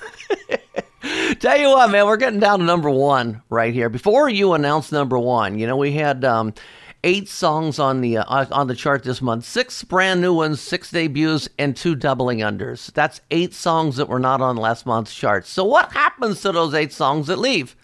Tell 1.40 1.57
you 1.57 1.70
what, 1.70 1.90
man, 1.90 2.04
we're 2.04 2.18
getting 2.18 2.40
down 2.40 2.59
to 2.59 2.64
number 2.66 2.90
one 2.90 3.40
right 3.48 3.72
here. 3.72 3.88
Before 3.88 4.28
you 4.28 4.52
announce 4.52 4.92
number 4.92 5.18
one, 5.18 5.59
you 5.59 5.66
know, 5.66 5.78
we 5.78 5.92
had 5.92 6.26
um, 6.26 6.52
eight 7.04 7.26
songs 7.30 7.78
on 7.78 8.02
the 8.02 8.18
uh, 8.18 8.44
on 8.52 8.66
the 8.66 8.74
chart 8.74 9.02
this 9.02 9.22
month, 9.22 9.46
six 9.46 9.83
brand 9.83 10.20
new 10.20 10.35
ones, 10.35 10.61
six 10.61 10.90
debuts, 10.90 11.48
and 11.59 11.74
two 11.74 11.94
doubling 11.94 12.40
unders. 12.40 12.92
That's 12.92 13.22
eight 13.30 13.54
songs 13.54 13.96
that 13.96 14.11
were 14.11 14.18
not 14.18 14.42
on 14.42 14.59
last 14.59 14.85
month's 14.85 15.14
chart. 15.14 15.46
So 15.46 15.64
what 15.64 15.90
happens 15.94 16.42
to 16.42 16.52
those 16.52 16.74
eight 16.74 16.92
songs 16.92 17.28
that 17.28 17.38
leave? 17.38 17.74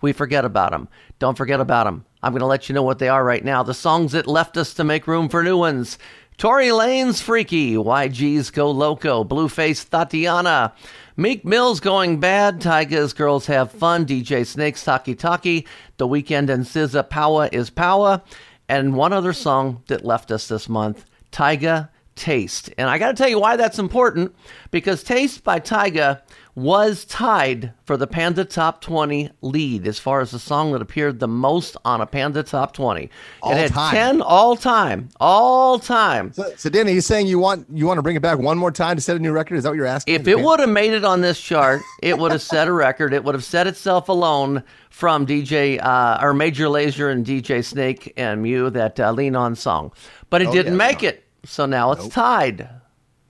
we 0.00 0.12
forget 0.12 0.44
about 0.44 0.72
them. 0.72 0.88
Don't 1.18 1.36
forget 1.36 1.60
about 1.60 1.84
them. 1.84 2.04
I'm 2.26 2.32
going 2.32 2.40
to 2.40 2.46
let 2.46 2.68
you 2.68 2.74
know 2.74 2.82
what 2.82 2.98
they 2.98 3.08
are 3.08 3.22
right 3.22 3.44
now. 3.44 3.62
The 3.62 3.72
songs 3.72 4.10
that 4.10 4.26
left 4.26 4.56
us 4.56 4.74
to 4.74 4.82
make 4.82 5.06
room 5.06 5.28
for 5.28 5.44
new 5.44 5.56
ones. 5.56 5.96
Tory 6.38 6.66
Lanez 6.66 7.22
Freaky, 7.22 7.74
YG's 7.74 8.50
Go 8.50 8.68
Loco, 8.68 9.22
Blueface 9.22 9.88
Thotiana, 9.88 10.72
Meek 11.16 11.44
Mill's 11.44 11.78
Going 11.78 12.18
Bad, 12.18 12.60
Tyga's 12.60 13.12
Girls 13.12 13.46
Have 13.46 13.70
Fun, 13.70 14.06
DJ 14.06 14.44
Snake's 14.44 14.82
Taki 14.82 15.14
Taki, 15.14 15.68
The 15.98 16.08
Weeknd 16.08 16.50
and 16.50 16.64
SZA 16.64 17.08
Power 17.08 17.48
is 17.52 17.70
Power, 17.70 18.22
and 18.68 18.96
one 18.96 19.12
other 19.12 19.32
song 19.32 19.84
that 19.86 20.04
left 20.04 20.32
us 20.32 20.48
this 20.48 20.68
month, 20.68 21.04
Tyga 21.30 21.90
Taste. 22.16 22.70
And 22.76 22.90
I 22.90 22.98
got 22.98 23.12
to 23.12 23.14
tell 23.14 23.30
you 23.30 23.38
why 23.38 23.54
that's 23.54 23.78
important 23.78 24.34
because 24.72 25.04
Taste 25.04 25.44
by 25.44 25.60
Tyga 25.60 26.22
was 26.56 27.04
tied 27.04 27.70
for 27.84 27.98
the 27.98 28.06
Panda 28.06 28.42
Top 28.42 28.80
20 28.80 29.30
lead 29.42 29.86
as 29.86 29.98
far 29.98 30.22
as 30.22 30.30
the 30.30 30.38
song 30.38 30.72
that 30.72 30.80
appeared 30.80 31.20
the 31.20 31.28
most 31.28 31.76
on 31.84 32.00
a 32.00 32.06
Panda 32.06 32.42
Top 32.42 32.72
20. 32.72 33.10
All 33.42 33.52
it 33.52 33.56
had 33.58 33.70
time. 33.72 33.94
10 33.94 34.22
all 34.22 34.56
time. 34.56 35.10
All 35.20 35.78
time. 35.78 36.32
So, 36.32 36.50
so 36.56 36.70
Danny, 36.70 36.94
you 36.94 37.02
saying 37.02 37.26
you 37.26 37.38
want 37.38 37.66
you 37.70 37.86
want 37.86 37.98
to 37.98 38.02
bring 38.02 38.16
it 38.16 38.22
back 38.22 38.38
one 38.38 38.56
more 38.56 38.72
time 38.72 38.96
to 38.96 39.02
set 39.02 39.16
a 39.16 39.18
new 39.18 39.32
record? 39.32 39.56
Is 39.56 39.64
that 39.64 39.70
what 39.70 39.76
you're 39.76 39.84
asking? 39.84 40.14
If 40.14 40.26
it 40.26 40.40
would 40.40 40.58
have 40.60 40.70
made 40.70 40.94
it 40.94 41.04
on 41.04 41.20
this 41.20 41.38
chart, 41.38 41.82
it 42.02 42.16
would 42.16 42.32
have 42.32 42.42
set 42.42 42.68
a 42.68 42.72
record. 42.72 43.12
It 43.12 43.22
would 43.22 43.34
have 43.34 43.44
set 43.44 43.66
itself 43.66 44.08
alone 44.08 44.64
from 44.88 45.26
DJ 45.26 45.78
uh, 45.84 46.18
or 46.22 46.32
Major 46.32 46.66
Lazer 46.68 47.12
and 47.12 47.24
DJ 47.24 47.62
Snake 47.62 48.14
and 48.16 48.40
Mew 48.40 48.70
that 48.70 48.98
uh, 48.98 49.12
Lean 49.12 49.36
On 49.36 49.54
song. 49.54 49.92
But 50.30 50.40
it 50.40 50.48
Oh, 50.48 50.52
didn't 50.52 50.72
yeah, 50.72 50.78
make 50.78 51.02
it. 51.02 51.22
So 51.44 51.66
now 51.66 51.92
it's 51.92 52.08
tied. 52.08 52.66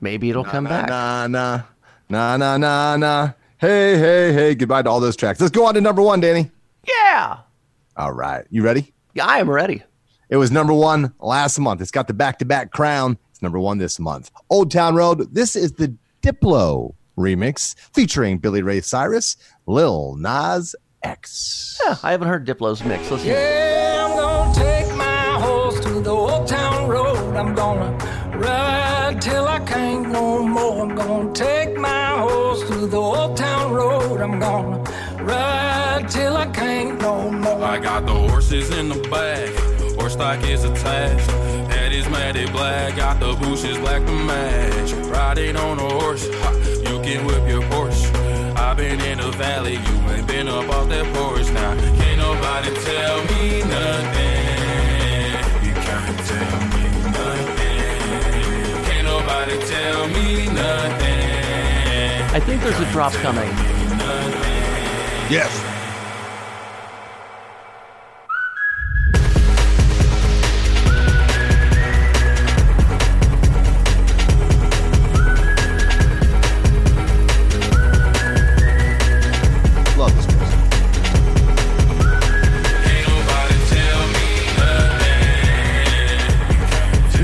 Maybe 0.00 0.30
it'll 0.30 0.44
come 0.44 0.64
nah, 0.64 0.70
back. 0.70 0.88
Nah, 0.88 1.26
nah, 1.26 1.62
nah, 2.08 2.36
nah, 2.36 2.56
nah, 2.56 2.96
nah. 2.96 3.32
Hey, 3.58 3.96
hey, 3.98 4.32
hey. 4.32 4.54
Goodbye 4.54 4.82
to 4.82 4.90
all 4.90 5.00
those 5.00 5.16
tracks. 5.16 5.40
Let's 5.40 5.50
go 5.50 5.66
on 5.66 5.74
to 5.74 5.80
number 5.80 6.02
one, 6.02 6.20
Danny. 6.20 6.50
Yeah. 6.86 7.38
All 7.96 8.12
right. 8.12 8.44
You 8.50 8.62
ready? 8.62 8.92
Yeah, 9.14 9.26
I 9.26 9.38
am 9.38 9.48
ready. 9.48 9.82
It 10.28 10.36
was 10.36 10.50
number 10.50 10.72
one 10.72 11.12
last 11.20 11.58
month. 11.58 11.80
It's 11.80 11.90
got 11.90 12.08
the 12.08 12.14
back 12.14 12.38
to 12.40 12.44
back 12.44 12.70
crown. 12.70 13.16
It's 13.30 13.42
number 13.42 13.58
one 13.58 13.78
this 13.78 13.98
month. 13.98 14.30
Old 14.50 14.70
Town 14.70 14.94
Road. 14.94 15.34
This 15.34 15.56
is 15.56 15.72
the 15.72 15.96
Diplo 16.22 16.94
remix 17.16 17.78
featuring 17.94 18.38
Billy 18.38 18.62
Ray 18.62 18.80
Cyrus, 18.80 19.36
Lil 19.66 20.16
Nas 20.16 20.74
X. 21.02 21.80
Yeah, 21.84 21.96
I 22.02 22.10
haven't 22.10 22.28
heard 22.28 22.46
Diplo's 22.46 22.84
mix. 22.84 23.10
Let's 23.10 23.22
hear 23.22 23.36
it. 23.36 23.40
Yeah, 23.40 24.06
I'm 24.08 24.16
gonna 24.16 24.54
take 24.54 24.94
my 24.96 25.40
horse 25.40 25.80
to 25.80 26.00
the 26.00 26.10
old 26.10 26.46
town 26.46 26.88
road. 26.88 27.36
I'm 27.36 27.54
gonna 27.54 27.92
ride 27.92 28.05
the 32.90 32.96
old 32.96 33.36
town 33.36 33.72
road. 33.72 34.20
I'm 34.20 34.38
gonna 34.38 34.78
ride 35.22 36.06
till 36.08 36.36
I 36.36 36.46
can't 36.46 37.00
no 37.00 37.30
more. 37.30 37.64
I 37.64 37.78
got 37.78 38.06
the 38.06 38.14
horses 38.14 38.70
in 38.70 38.88
the 38.88 39.00
back, 39.08 39.50
horse 39.98 40.12
stock 40.12 40.42
is 40.44 40.64
attached. 40.64 41.30
Head 41.70 41.92
is 41.92 42.08
matted 42.08 42.52
black, 42.52 42.96
got 42.96 43.18
the 43.20 43.34
bushes 43.34 43.78
black 43.78 44.04
to 44.06 44.12
match. 44.12 44.92
Riding 45.10 45.56
on 45.56 45.78
a 45.78 45.88
horse, 46.00 46.28
ha, 46.42 46.52
you 46.88 47.00
can 47.02 47.26
whip 47.26 47.48
your 47.48 47.62
Porsche. 47.62 48.56
I've 48.56 48.76
been 48.76 49.00
in 49.00 49.18
the 49.18 49.30
valley, 49.32 49.74
you 49.74 49.96
ain't 50.10 50.26
been 50.26 50.48
up 50.48 50.68
off 50.70 50.88
that 50.88 51.06
porch 51.14 51.50
now. 51.50 51.74
Can't 51.98 52.18
nobody 52.18 52.70
tell 52.84 53.18
me 53.30 53.60
nothing. 53.62 54.46
You 55.66 55.74
can't 55.86 56.18
tell 56.30 56.60
me 56.72 56.84
nothing. 57.18 58.84
Can't 58.86 59.06
nobody 59.06 59.58
tell 59.66 60.08
me 60.08 60.46
nothing. 60.46 61.05
I 62.36 62.40
think 62.40 62.60
there's 62.60 62.78
a 62.78 62.92
drop 62.92 63.14
coming. 63.14 63.48
Yes. 65.30 65.65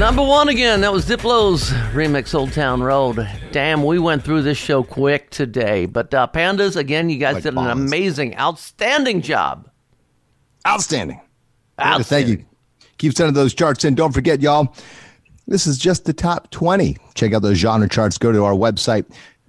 Number 0.03 0.25
one 0.25 0.49
again. 0.49 0.81
That 0.81 0.93
was 0.93 1.07
Diplo's 1.07 1.71
remix 1.93 2.35
Old 2.35 2.53
Town 2.53 2.83
Road. 2.83 3.25
Damn, 3.53 3.85
we 3.85 4.01
went 4.01 4.25
through 4.25 4.43
this 4.43 4.59
show 4.59 4.83
quick 4.83 5.31
today. 5.31 5.87
But 5.87 6.13
uh, 6.13 6.27
Pandas, 6.27 6.75
again, 6.75 7.09
you 7.09 7.19
guys 7.19 7.35
Like 7.35 7.45
did 7.45 7.51
an 7.51 7.55
bombs. 7.55 7.81
amazing, 7.89 8.37
outstanding 8.37 9.23
job. 9.23 9.71
Outstanding. 10.67 11.21
Outstanding. 11.81 12.37
Thank 12.37 12.41
you. 12.41 12.47
Keep 12.99 13.15
sending 13.15 13.35
those 13.35 13.55
charts 13.55 13.85
in. 13.85 13.95
Don't 13.95 14.11
forget, 14.11 14.41
y'all, 14.41 14.75
this 15.47 15.69
is 15.69 15.79
just 15.79 16.05
the 16.05 16.13
top 16.13 16.51
20. 16.51 16.97
Check 17.15 17.33
out 17.33 17.43
those 17.43 17.59
genre 17.59 17.89
charts. 17.89 18.19
Go 18.19 18.33
to 18.33 18.43
our 18.43 18.55
website, 18.55 19.05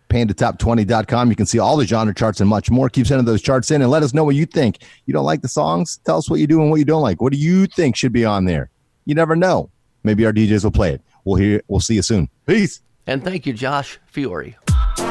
pandatop20.com. 0.09 1.31
You 1.31 1.35
can 1.35 1.47
see 1.47 1.57
all 1.57 1.77
the 1.77 1.87
genre 1.87 2.13
charts 2.13 2.41
and 2.41 2.47
much 2.47 2.69
more. 2.69 2.89
Keep 2.89 3.07
sending 3.07 3.25
those 3.25 3.41
charts 3.41 3.71
in 3.71 3.81
and 3.81 3.89
let 3.89 4.03
us 4.03 4.13
know 4.13 4.23
what 4.23 4.35
you 4.35 4.45
think. 4.45 4.77
You 5.07 5.15
don't 5.15 5.25
like 5.25 5.41
the 5.41 5.49
songs? 5.49 5.99
Tell 6.05 6.19
us 6.19 6.29
what 6.29 6.39
you 6.39 6.45
do 6.45 6.61
and 6.61 6.69
what 6.69 6.77
you 6.77 6.85
don't 6.85 7.01
like. 7.01 7.23
What 7.23 7.33
do 7.33 7.39
you 7.39 7.65
think 7.65 7.95
should 7.95 8.13
be 8.13 8.23
on 8.23 8.45
there? 8.45 8.69
You 9.05 9.15
never 9.15 9.35
know. 9.35 9.71
Maybe 10.03 10.25
our 10.25 10.33
DJs 10.33 10.63
will 10.63 10.71
play 10.71 10.93
it. 10.93 11.01
We'll 11.23 11.35
hear 11.37 11.61
we'll 11.67 11.79
see 11.79 11.95
you 11.95 12.01
soon. 12.01 12.29
Peace. 12.45 12.81
And 13.07 13.23
thank 13.23 13.45
you, 13.45 13.53
Josh 13.53 13.99
Fiore. 14.05 14.57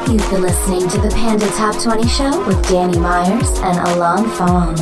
You've 0.09 0.29
been 0.29 0.41
listening 0.41 0.87
to 0.89 0.97
the 0.99 1.11
Panda 1.15 1.47
Top 1.51 1.81
20 1.81 2.07
Show 2.07 2.45
with 2.45 2.67
Danny 2.67 2.97
Myers 2.99 3.49
and 3.59 3.77
Alon 3.89 4.29
Fong. 4.31 4.75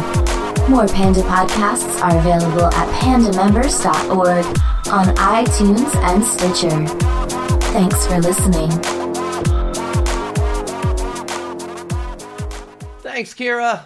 More 0.70 0.88
Panda 0.88 1.22
podcasts 1.22 2.02
are 2.02 2.18
available 2.18 2.66
at 2.66 3.02
pandamembers.org 3.02 4.46
on 4.92 5.16
iTunes 5.16 5.96
and 5.96 6.24
Stitcher. 6.24 6.88
Thanks 7.72 8.06
for 8.08 8.20
listening. 8.20 8.70
Thanks, 13.02 13.34
Kira. 13.34 13.86